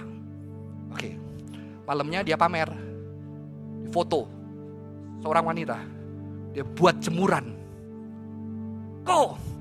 Oke, 0.91 1.19
malamnya 1.83 2.23
dia 2.23 2.39
pamer. 2.39 2.71
Foto 3.91 4.27
seorang 5.19 5.51
wanita. 5.51 5.75
Dia 6.55 6.63
buat 6.63 6.95
jemuran. 7.03 7.51
Kok, 9.03 9.54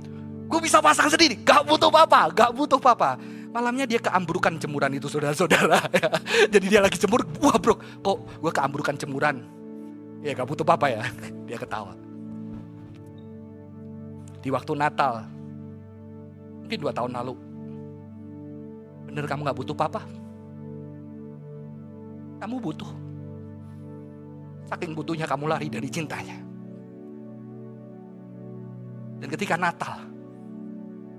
gue 0.44 0.60
bisa 0.60 0.78
pasang 0.80 1.08
sendiri. 1.08 1.40
Gak 1.42 1.64
butuh 1.64 1.88
papa, 1.88 2.30
gak 2.32 2.50
butuh 2.52 2.80
papa. 2.80 3.16
Malamnya 3.54 3.86
dia 3.86 4.02
keambrukan 4.02 4.58
jemuran 4.58 4.98
itu 4.98 5.06
saudara-saudara. 5.06 5.78
Jadi 6.52 6.66
dia 6.66 6.82
lagi 6.82 6.98
jemur, 6.98 7.22
wah 7.38 7.54
bro, 7.54 7.78
kok 7.78 8.18
gue 8.42 8.52
keambrukan 8.52 8.94
jemuran. 8.98 9.46
Ya 10.24 10.34
gak 10.34 10.48
butuh 10.48 10.66
papa 10.66 10.88
ya. 10.90 11.04
Dia 11.48 11.60
ketawa 11.60 12.04
di 14.44 14.52
waktu 14.52 14.76
Natal. 14.76 15.24
Mungkin 16.60 16.78
dua 16.84 16.92
tahun 16.92 17.16
lalu. 17.16 17.34
Bener 19.08 19.24
kamu 19.24 19.48
gak 19.48 19.56
butuh 19.56 19.72
papa? 19.72 20.04
Kamu 22.44 22.60
butuh. 22.60 22.92
Saking 24.68 24.92
butuhnya 24.92 25.24
kamu 25.24 25.48
lari 25.48 25.72
dari 25.72 25.88
cintanya. 25.88 26.36
Dan 29.24 29.28
ketika 29.32 29.56
Natal, 29.56 29.96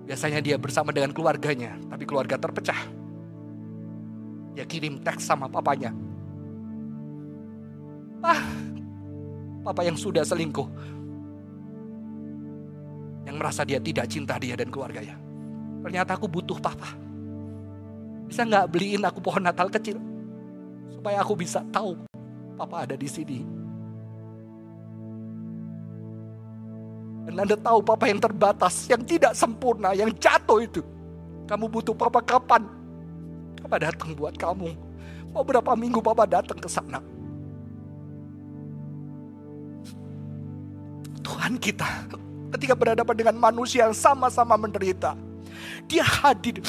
biasanya 0.06 0.40
dia 0.40 0.56
bersama 0.56 0.94
dengan 0.94 1.12
keluarganya, 1.12 1.76
tapi 1.90 2.06
keluarga 2.06 2.38
terpecah. 2.38 2.78
Dia 4.56 4.64
kirim 4.64 5.02
teks 5.02 5.26
sama 5.28 5.52
papanya. 5.52 5.92
Ah, 8.24 8.42
papa 9.62 9.82
yang 9.86 9.98
sudah 10.00 10.26
selingkuh 10.26 10.96
yang 13.26 13.42
merasa 13.42 13.66
dia 13.66 13.82
tidak 13.82 14.06
cinta 14.08 14.38
dia 14.38 14.54
dan 14.54 14.70
keluarganya. 14.70 15.18
Ternyata 15.82 16.18
aku 16.18 16.30
butuh 16.30 16.62
papa. 16.62 16.94
Bisa 18.30 18.46
nggak 18.46 18.70
beliin 18.70 19.06
aku 19.06 19.22
pohon 19.22 19.42
Natal 19.42 19.70
kecil? 19.70 19.98
Supaya 20.94 21.22
aku 21.22 21.34
bisa 21.38 21.66
tahu 21.74 21.98
papa 22.58 22.86
ada 22.86 22.96
di 22.96 23.10
sini. 23.10 23.55
Dan 27.26 27.42
Anda 27.42 27.58
tahu 27.58 27.82
papa 27.82 28.06
yang 28.06 28.22
terbatas, 28.22 28.86
yang 28.86 29.02
tidak 29.02 29.34
sempurna, 29.34 29.98
yang 29.98 30.14
jatuh 30.14 30.62
itu. 30.62 30.82
Kamu 31.50 31.66
butuh 31.70 31.98
papa 31.98 32.22
kapan? 32.22 32.62
Papa 33.66 33.82
datang 33.82 34.14
buat 34.14 34.38
kamu. 34.38 34.70
Mau 35.34 35.42
berapa 35.42 35.74
minggu 35.74 36.00
papa 36.06 36.30
datang 36.30 36.62
ke 36.62 36.70
sana? 36.70 37.02
Tuhan 41.26 41.58
kita 41.58 41.86
ketika 42.54 42.78
berhadapan 42.78 43.16
dengan 43.18 43.36
manusia 43.42 43.90
yang 43.90 43.98
sama-sama 43.98 44.54
menderita. 44.54 45.18
Dia 45.90 46.06
hadir 46.06 46.62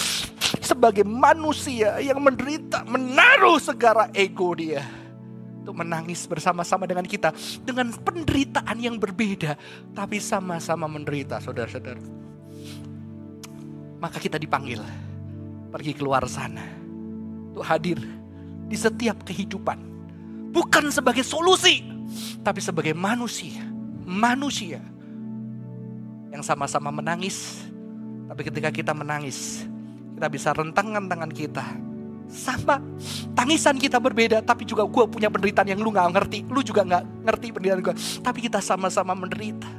sebagai 0.65 1.05
manusia 1.05 2.01
yang 2.01 2.19
menderita, 2.25 2.83
menaruh 2.89 3.61
segala 3.61 4.09
ego 4.17 4.57
dia 4.57 5.06
untuk 5.67 5.83
menangis 5.83 6.31
bersama-sama 6.31 6.87
dengan 6.87 7.03
kita 7.03 7.35
dengan 7.67 7.91
penderitaan 7.91 8.79
yang 8.79 9.03
berbeda, 9.03 9.59
tapi 9.91 10.23
sama-sama 10.23 10.87
menderita, 10.87 11.43
saudara-saudara. 11.43 11.99
Maka 13.99 14.23
kita 14.23 14.39
dipanggil 14.39 14.79
pergi 15.75 15.99
keluar 15.99 16.23
sana 16.31 16.63
untuk 17.51 17.67
hadir 17.67 17.99
di 18.71 18.79
setiap 18.79 19.27
kehidupan, 19.27 19.75
bukan 20.55 20.87
sebagai 20.95 21.27
solusi, 21.27 21.83
tapi 22.47 22.63
sebagai 22.63 22.95
manusia, 22.95 23.67
manusia 24.07 24.79
yang 26.31 26.47
sama-sama 26.47 26.95
menangis. 26.95 27.67
Tapi 28.31 28.47
ketika 28.47 28.71
kita 28.71 28.95
menangis, 28.95 29.67
kita 30.15 30.31
bisa 30.31 30.55
rentangkan 30.55 31.11
tangan 31.11 31.33
kita. 31.35 31.86
Sama, 32.27 32.83
tangisan 33.39 33.79
kita 33.79 34.03
berbeda, 34.03 34.43
tapi 34.43 34.67
juga 34.67 34.83
gue 34.83 35.05
punya 35.07 35.31
penderitaan 35.31 35.71
yang 35.71 35.81
lu 35.81 35.95
gak 35.95 36.11
ngerti. 36.11 36.43
Lu 36.51 36.61
juga 36.61 36.83
gak 36.83 37.05
ngerti 37.23 37.47
penderitaan 37.55 37.83
gue. 37.83 37.95
Tapi 38.23 38.39
kita 38.45 38.59
sama-sama 38.59 39.15
menderita. 39.15 39.71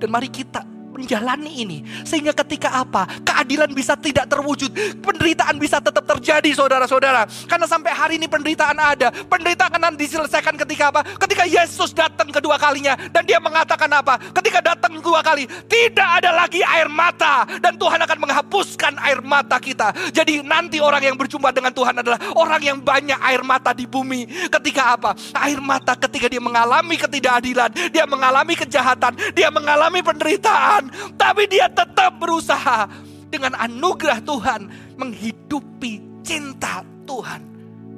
Dan 0.00 0.08
mari 0.08 0.32
kita 0.32 0.64
menjalani 1.00 1.64
ini. 1.64 1.78
Sehingga 2.04 2.36
ketika 2.36 2.76
apa? 2.76 3.08
Keadilan 3.24 3.72
bisa 3.72 3.96
tidak 3.96 4.28
terwujud. 4.28 4.68
Penderitaan 5.00 5.56
bisa 5.56 5.80
tetap 5.80 6.04
terjadi 6.04 6.52
saudara-saudara. 6.52 7.24
Karena 7.48 7.64
sampai 7.64 7.92
hari 7.96 8.14
ini 8.20 8.28
penderitaan 8.28 8.76
ada. 8.76 9.08
Penderitaan 9.10 9.72
akan 9.72 9.96
diselesaikan 9.96 10.54
ketika 10.60 10.92
apa? 10.92 11.00
Ketika 11.16 11.48
Yesus 11.48 11.96
datang 11.96 12.28
kedua 12.28 12.60
kalinya. 12.60 12.94
Dan 13.08 13.24
dia 13.24 13.40
mengatakan 13.40 13.88
apa? 13.88 14.20
Ketika 14.20 14.60
datang 14.60 15.00
dua 15.00 15.24
kali. 15.24 15.48
Tidak 15.48 16.08
ada 16.20 16.36
lagi 16.36 16.60
air 16.60 16.92
mata. 16.92 17.48
Dan 17.58 17.80
Tuhan 17.80 17.98
akan 18.04 18.18
menghapuskan 18.20 18.92
air 19.00 19.24
mata 19.24 19.56
kita. 19.56 19.96
Jadi 20.12 20.44
nanti 20.44 20.78
orang 20.78 21.00
yang 21.00 21.16
berjumpa 21.16 21.48
dengan 21.56 21.72
Tuhan 21.72 22.04
adalah 22.04 22.20
orang 22.36 22.60
yang 22.60 22.78
banyak 22.78 23.16
air 23.24 23.40
mata 23.40 23.72
di 23.72 23.88
bumi. 23.88 24.52
Ketika 24.52 25.00
apa? 25.00 25.16
Air 25.48 25.58
mata 25.64 25.96
ketika 25.96 26.28
dia 26.28 26.42
mengalami 26.42 27.00
ketidakadilan. 27.00 27.72
Dia 27.88 28.04
mengalami 28.04 28.52
kejahatan. 28.52 29.16
Dia 29.32 29.48
mengalami 29.48 30.04
penderitaan 30.04 30.89
Tapi 31.14 31.46
dia 31.50 31.70
tetap 31.70 32.18
berusaha 32.20 32.86
dengan 33.30 33.54
anugerah 33.54 34.20
Tuhan 34.20 34.60
menghidupi 34.98 36.22
cinta 36.26 36.82
Tuhan. 37.06 37.50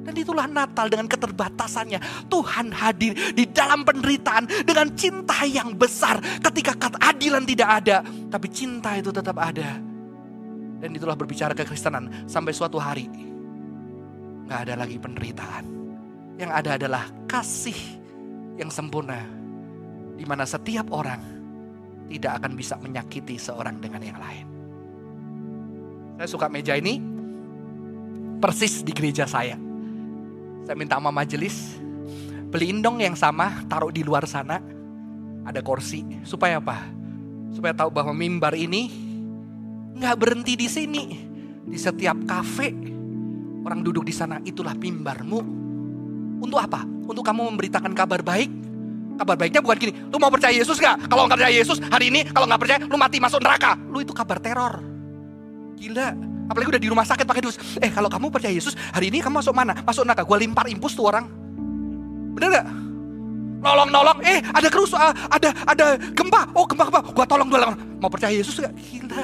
Dan 0.03 0.13
itulah 0.19 0.45
Natal 0.51 0.91
dengan 0.91 1.07
keterbatasannya. 1.07 2.27
Tuhan 2.27 2.75
hadir 2.75 3.15
di 3.31 3.47
dalam 3.47 3.87
penderitaan 3.87 4.67
dengan 4.67 4.91
cinta 4.99 5.47
yang 5.47 5.73
besar. 5.79 6.19
Ketika 6.43 6.75
keadilan 6.75 7.47
tidak 7.47 7.69
ada, 7.83 8.03
tapi 8.27 8.51
cinta 8.51 8.99
itu 8.99 9.15
tetap 9.15 9.39
ada. 9.39 9.79
Dan 10.83 10.91
itulah 10.91 11.15
berbicara 11.15 11.55
kekristenan 11.55 12.27
sampai 12.27 12.51
suatu 12.51 12.75
hari. 12.75 13.07
Gak 14.51 14.67
ada 14.67 14.83
lagi 14.83 14.99
penderitaan. 14.99 15.63
Yang 16.35 16.51
ada 16.51 16.69
adalah 16.75 17.03
kasih 17.23 17.79
yang 18.59 18.67
sempurna. 18.67 19.23
Di 20.19 20.27
mana 20.27 20.43
setiap 20.43 20.91
orang 20.91 21.42
tidak 22.13 22.37
akan 22.37 22.53
bisa 22.53 22.77
menyakiti 22.77 23.41
seorang 23.41 23.81
dengan 23.81 24.01
yang 24.05 24.21
lain. 24.21 24.45
Saya 26.21 26.29
suka 26.29 26.45
meja 26.45 26.77
ini 26.77 27.01
persis 28.37 28.85
di 28.85 28.93
gereja 28.93 29.25
saya. 29.25 29.57
Saya 30.63 30.75
minta 30.77 31.01
sama 31.01 31.09
majelis, 31.09 31.75
beliin 32.53 32.85
dong 32.85 33.01
yang 33.01 33.17
sama, 33.17 33.65
taruh 33.65 33.89
di 33.89 34.05
luar 34.05 34.29
sana. 34.29 34.61
Ada 35.43 35.59
kursi, 35.65 36.05
supaya 36.23 36.61
apa? 36.61 36.87
Supaya 37.51 37.75
tahu 37.75 37.91
bahwa 37.91 38.15
mimbar 38.15 38.55
ini 38.55 38.87
nggak 39.97 40.15
berhenti 40.15 40.53
di 40.55 40.69
sini. 40.69 41.05
Di 41.65 41.75
setiap 41.75 42.15
kafe, 42.29 42.71
orang 43.65 43.81
duduk 43.81 44.05
di 44.07 44.13
sana, 44.13 44.39
itulah 44.45 44.77
mimbarmu. 44.77 45.39
Untuk 46.39 46.59
apa? 46.61 46.85
Untuk 46.85 47.25
kamu 47.25 47.51
memberitakan 47.51 47.91
kabar 47.91 48.23
baik 48.23 48.62
Kabar 49.13 49.35
baiknya 49.37 49.61
bukan 49.61 49.77
gini, 49.77 49.93
lu 50.09 50.17
mau 50.17 50.33
percaya 50.33 50.53
Yesus 50.53 50.81
gak? 50.81 51.05
Kalau 51.05 51.29
nggak 51.29 51.37
percaya 51.37 51.53
Yesus, 51.53 51.77
hari 51.93 52.09
ini 52.09 52.25
kalau 52.33 52.49
nggak 52.49 52.61
percaya, 52.65 52.79
lu 52.81 52.97
mati 52.97 53.17
masuk 53.21 53.39
neraka. 53.45 53.77
Lu 53.93 54.01
itu 54.01 54.09
kabar 54.09 54.41
teror. 54.41 54.81
Gila. 55.77 56.33
Apalagi 56.49 56.69
udah 56.75 56.81
di 56.81 56.89
rumah 56.89 57.05
sakit 57.05 57.23
pakai 57.23 57.41
dus. 57.45 57.55
Eh 57.77 57.93
kalau 57.93 58.09
kamu 58.09 58.33
percaya 58.33 58.51
Yesus, 58.51 58.73
hari 58.89 59.13
ini 59.13 59.21
kamu 59.21 59.39
masuk 59.39 59.53
mana? 59.53 59.77
Masuk 59.85 60.03
neraka. 60.03 60.25
Gue 60.25 60.37
limpar 60.41 60.65
impus 60.65 60.97
tuh 60.97 61.13
orang. 61.13 61.29
Bener 62.33 62.49
gak? 62.57 62.67
Nolong 63.63 63.89
nolong. 63.93 64.19
Eh 64.25 64.41
ada 64.49 64.67
kerusuhan, 64.67 65.13
ada 65.29 65.49
ada 65.69 65.85
gempa. 66.17 66.49
Oh 66.57 66.65
gempa 66.65 66.89
gempa. 66.89 67.01
Gue 67.13 67.25
tolong 67.29 67.47
dulu. 67.47 67.69
Mau 68.01 68.09
percaya 68.09 68.33
Yesus 68.33 68.57
gak? 68.59 68.73
Gila. 68.73 69.23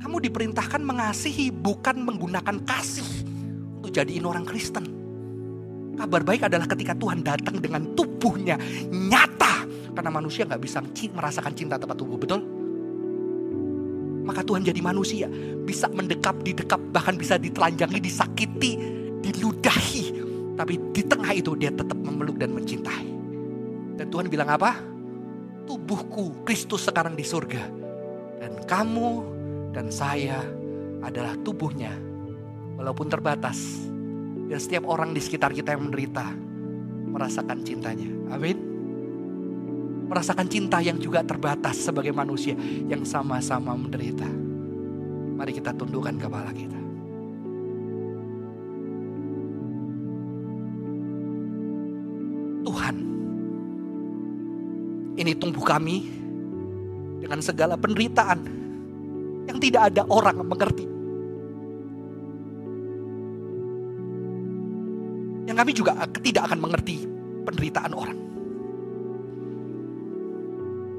Kamu 0.00 0.16
diperintahkan 0.22 0.80
mengasihi 0.80 1.52
bukan 1.52 2.00
menggunakan 2.06 2.62
kasih 2.64 3.06
untuk 3.82 3.92
jadiin 3.92 4.24
orang 4.24 4.46
Kristen. 4.48 4.99
Kabar 6.00 6.24
baik 6.24 6.48
adalah 6.48 6.64
ketika 6.64 6.96
Tuhan 6.96 7.20
datang 7.20 7.60
dengan 7.60 7.92
tubuhnya 7.92 8.56
nyata. 8.88 9.68
Karena 9.92 10.08
manusia 10.08 10.48
nggak 10.48 10.62
bisa 10.64 10.80
merasakan 11.12 11.52
cinta 11.52 11.76
tempat 11.76 11.92
tubuh, 12.00 12.16
betul? 12.16 12.40
Maka 14.24 14.40
Tuhan 14.40 14.64
jadi 14.64 14.80
manusia, 14.80 15.28
bisa 15.68 15.92
mendekap, 15.92 16.40
didekap, 16.40 16.80
bahkan 16.88 17.20
bisa 17.20 17.36
ditelanjangi, 17.36 18.00
disakiti, 18.00 18.80
diludahi. 19.20 20.04
Tapi 20.56 20.74
di 20.96 21.02
tengah 21.04 21.36
itu 21.36 21.52
dia 21.52 21.68
tetap 21.68 22.00
memeluk 22.00 22.40
dan 22.40 22.56
mencintai. 22.56 23.08
Dan 24.00 24.08
Tuhan 24.08 24.32
bilang 24.32 24.48
apa? 24.56 24.80
Tubuhku, 25.68 26.48
Kristus 26.48 26.88
sekarang 26.88 27.12
di 27.12 27.28
surga. 27.28 27.60
Dan 28.40 28.64
kamu 28.64 29.10
dan 29.76 29.92
saya 29.92 30.40
adalah 31.04 31.36
tubuhnya. 31.44 31.92
Walaupun 32.80 33.12
terbatas, 33.12 33.84
dan 34.50 34.58
setiap 34.58 34.90
orang 34.90 35.14
di 35.14 35.22
sekitar 35.22 35.54
kita 35.54 35.78
yang 35.78 35.86
menderita 35.86 36.26
merasakan 37.14 37.62
cintanya. 37.62 38.10
Amin. 38.34 38.58
Merasakan 40.10 40.50
cinta 40.50 40.82
yang 40.82 40.98
juga 40.98 41.22
terbatas 41.22 41.78
sebagai 41.86 42.10
manusia 42.10 42.58
yang 42.90 43.06
sama-sama 43.06 43.78
menderita. 43.78 44.26
Mari 45.38 45.54
kita 45.54 45.70
tundukkan 45.70 46.18
kepala 46.18 46.50
kita. 46.50 46.80
Tuhan, 52.66 52.96
ini 55.14 55.32
tumbuh 55.38 55.62
kami 55.62 56.10
dengan 57.22 57.38
segala 57.38 57.78
penderitaan 57.78 58.40
yang 59.46 59.62
tidak 59.62 59.94
ada 59.94 60.02
orang 60.10 60.42
mengerti. 60.42 60.89
Kami 65.60 65.76
juga 65.76 65.92
tidak 66.24 66.48
akan 66.48 66.58
mengerti 66.64 67.04
penderitaan 67.44 67.92
orang. 67.92 68.18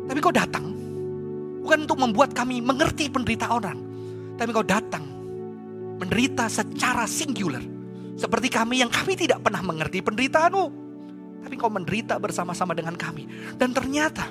Tapi 0.06 0.20
kau 0.22 0.30
datang 0.30 0.70
bukan 1.66 1.90
untuk 1.90 1.98
membuat 1.98 2.38
kami 2.38 2.62
mengerti 2.62 3.10
penderitaan 3.10 3.54
orang, 3.58 3.80
tapi 4.38 4.54
kau 4.54 4.62
datang 4.62 5.02
menderita 5.98 6.46
secara 6.46 7.10
singular. 7.10 7.66
Seperti 8.14 8.54
kami 8.54 8.86
yang 8.86 8.94
kami 8.94 9.18
tidak 9.18 9.42
pernah 9.42 9.66
mengerti 9.66 10.06
penderitaanmu. 10.06 10.66
Tapi 11.42 11.58
kau 11.58 11.74
menderita 11.74 12.22
bersama-sama 12.22 12.78
dengan 12.78 12.94
kami. 12.94 13.26
Dan 13.58 13.74
ternyata 13.74 14.30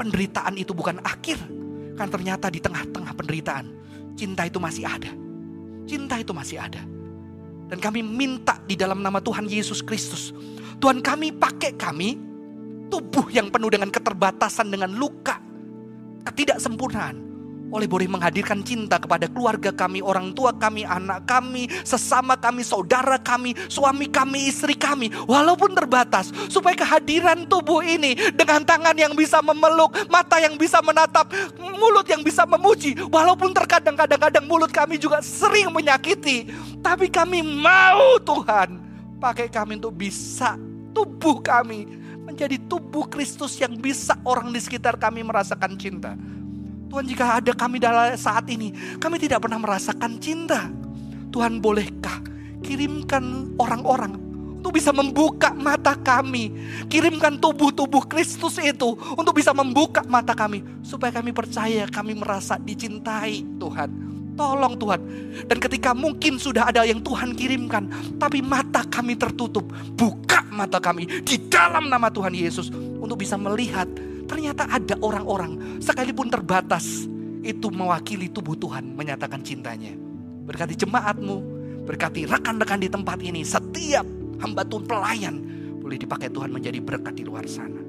penderitaan 0.00 0.56
itu 0.56 0.72
bukan 0.72 0.96
akhir. 1.04 1.36
Kan 1.92 2.08
ternyata 2.08 2.48
di 2.48 2.56
tengah-tengah 2.56 3.12
penderitaan, 3.12 3.66
cinta 4.16 4.48
itu 4.48 4.56
masih 4.56 4.88
ada. 4.88 5.12
Cinta 5.84 6.16
itu 6.16 6.32
masih 6.32 6.56
ada. 6.56 6.80
Dan 7.68 7.78
kami 7.78 8.00
minta 8.00 8.56
di 8.64 8.74
dalam 8.74 9.04
nama 9.04 9.20
Tuhan 9.20 9.44
Yesus 9.44 9.84
Kristus. 9.84 10.32
Tuhan 10.80 11.04
kami 11.04 11.36
pakai 11.36 11.76
kami, 11.76 12.16
tubuh 12.88 13.28
yang 13.28 13.52
penuh 13.52 13.68
dengan 13.68 13.92
keterbatasan, 13.92 14.72
dengan 14.72 14.96
luka, 14.96 15.36
ketidaksempurnaan. 16.24 17.27
Oleh 17.68 17.88
boleh 17.88 18.08
menghadirkan 18.08 18.64
cinta 18.64 18.96
kepada 18.96 19.28
keluarga 19.28 19.70
kami, 19.72 20.00
orang 20.00 20.32
tua 20.32 20.56
kami, 20.56 20.88
anak 20.88 21.28
kami, 21.28 21.68
sesama 21.84 22.36
kami, 22.36 22.64
saudara 22.64 23.20
kami, 23.20 23.52
suami 23.68 24.08
kami, 24.08 24.48
istri 24.48 24.72
kami, 24.72 25.12
walaupun 25.28 25.76
terbatas, 25.76 26.32
supaya 26.48 26.76
kehadiran 26.76 27.44
tubuh 27.44 27.84
ini 27.84 28.16
dengan 28.32 28.64
tangan 28.64 28.96
yang 28.96 29.12
bisa 29.12 29.44
memeluk, 29.44 29.92
mata 30.08 30.40
yang 30.40 30.56
bisa 30.56 30.80
menatap, 30.80 31.28
mulut 31.58 32.08
yang 32.08 32.24
bisa 32.24 32.48
memuji, 32.48 32.96
walaupun 33.12 33.52
terkadang 33.52 33.96
kadang-kadang 33.96 34.44
mulut 34.48 34.72
kami 34.72 34.96
juga 34.96 35.20
sering 35.20 35.68
menyakiti, 35.72 36.48
tapi 36.80 37.12
kami 37.12 37.44
mau 37.44 38.16
Tuhan 38.22 38.80
pakai 39.18 39.50
kami 39.50 39.76
untuk 39.82 39.98
bisa 39.98 40.54
tubuh 40.94 41.42
kami 41.42 41.84
menjadi 42.24 42.60
tubuh 42.68 43.08
Kristus 43.08 43.56
yang 43.56 43.76
bisa 43.80 44.14
orang 44.22 44.52
di 44.52 44.60
sekitar 44.60 45.00
kami 45.00 45.24
merasakan 45.24 45.74
cinta. 45.80 46.12
Tuhan 46.88 47.04
jika 47.04 47.38
ada 47.40 47.52
kami 47.52 47.76
dalam 47.76 48.16
saat 48.16 48.48
ini, 48.48 48.72
kami 48.96 49.20
tidak 49.20 49.44
pernah 49.44 49.60
merasakan 49.60 50.16
cinta. 50.16 50.72
Tuhan 51.28 51.60
bolehkah 51.60 52.24
kirimkan 52.64 53.54
orang-orang 53.60 54.16
untuk 54.58 54.74
bisa 54.74 54.90
membuka 54.90 55.54
mata 55.54 55.94
kami. 55.94 56.50
Kirimkan 56.90 57.38
tubuh-tubuh 57.38 58.10
Kristus 58.10 58.58
itu 58.58 58.98
untuk 59.14 59.38
bisa 59.38 59.54
membuka 59.54 60.02
mata 60.08 60.34
kami. 60.34 60.64
Supaya 60.82 61.14
kami 61.14 61.30
percaya 61.30 61.86
kami 61.86 62.18
merasa 62.18 62.58
dicintai 62.58 63.46
Tuhan. 63.56 63.90
Tolong 64.34 64.74
Tuhan. 64.74 65.00
Dan 65.46 65.58
ketika 65.62 65.94
mungkin 65.94 66.42
sudah 66.42 66.68
ada 66.74 66.82
yang 66.82 66.98
Tuhan 67.00 67.38
kirimkan. 67.38 68.16
Tapi 68.18 68.42
mata 68.42 68.82
kami 68.82 69.14
tertutup. 69.14 69.70
Buka 69.94 70.42
mata 70.50 70.82
kami 70.82 71.06
di 71.22 71.36
dalam 71.46 71.86
nama 71.86 72.10
Tuhan 72.10 72.34
Yesus. 72.34 72.68
Untuk 72.98 73.22
bisa 73.22 73.38
melihat 73.38 73.86
Ternyata 74.28 74.68
ada 74.68 74.94
orang-orang 75.00 75.80
sekalipun 75.80 76.28
terbatas 76.28 77.08
itu 77.40 77.66
mewakili 77.72 78.28
tubuh 78.28 78.54
Tuhan 78.54 78.92
menyatakan 78.92 79.40
cintanya. 79.40 79.96
Berkati 80.44 80.76
jemaatmu, 80.76 81.36
berkati 81.88 82.28
rekan-rekan 82.28 82.80
di 82.84 82.88
tempat 82.92 83.18
ini, 83.24 83.40
setiap 83.40 84.04
hamba 84.44 84.62
Tuhan 84.68 84.84
pelayan 84.84 85.36
boleh 85.80 85.96
dipakai 85.96 86.28
Tuhan 86.28 86.52
menjadi 86.52 86.78
berkat 86.84 87.16
di 87.16 87.24
luar 87.24 87.48
sana. 87.48 87.80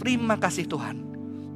Terima 0.00 0.40
kasih 0.40 0.64
Tuhan. 0.66 1.13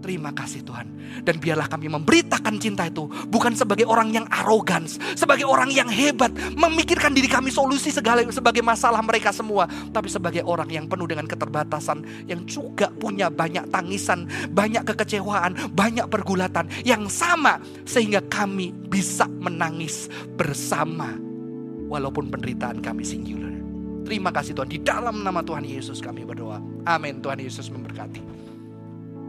Terima 0.08 0.32
kasih 0.32 0.64
Tuhan. 0.64 0.88
Dan 1.20 1.36
biarlah 1.36 1.68
kami 1.68 1.92
memberitakan 1.92 2.56
cinta 2.56 2.88
itu. 2.88 3.04
Bukan 3.28 3.52
sebagai 3.52 3.84
orang 3.84 4.08
yang 4.08 4.24
arogan. 4.32 4.88
Sebagai 4.88 5.44
orang 5.44 5.68
yang 5.68 5.84
hebat. 5.84 6.32
Memikirkan 6.56 7.12
diri 7.12 7.28
kami 7.28 7.52
solusi 7.52 7.92
segala 7.92 8.24
sebagai 8.32 8.64
masalah 8.64 9.04
mereka 9.04 9.36
semua. 9.36 9.68
Tapi 9.68 10.08
sebagai 10.08 10.40
orang 10.48 10.72
yang 10.72 10.88
penuh 10.88 11.04
dengan 11.04 11.28
keterbatasan. 11.28 12.24
Yang 12.24 12.56
juga 12.56 12.88
punya 12.88 13.28
banyak 13.28 13.68
tangisan. 13.68 14.24
Banyak 14.48 14.88
kekecewaan. 14.88 15.76
Banyak 15.76 16.08
pergulatan. 16.08 16.72
Yang 16.88 17.12
sama. 17.12 17.60
Sehingga 17.84 18.24
kami 18.32 18.72
bisa 18.72 19.28
menangis 19.28 20.08
bersama. 20.40 21.12
Walaupun 21.92 22.32
penderitaan 22.32 22.80
kami 22.80 23.04
singular. 23.04 23.52
Terima 24.08 24.32
kasih 24.32 24.56
Tuhan. 24.56 24.72
Di 24.72 24.80
dalam 24.80 25.20
nama 25.20 25.44
Tuhan 25.44 25.68
Yesus 25.68 26.00
kami 26.00 26.24
berdoa. 26.24 26.64
Amin. 26.88 27.20
Tuhan 27.20 27.44
Yesus 27.44 27.68
memberkati. 27.68 28.47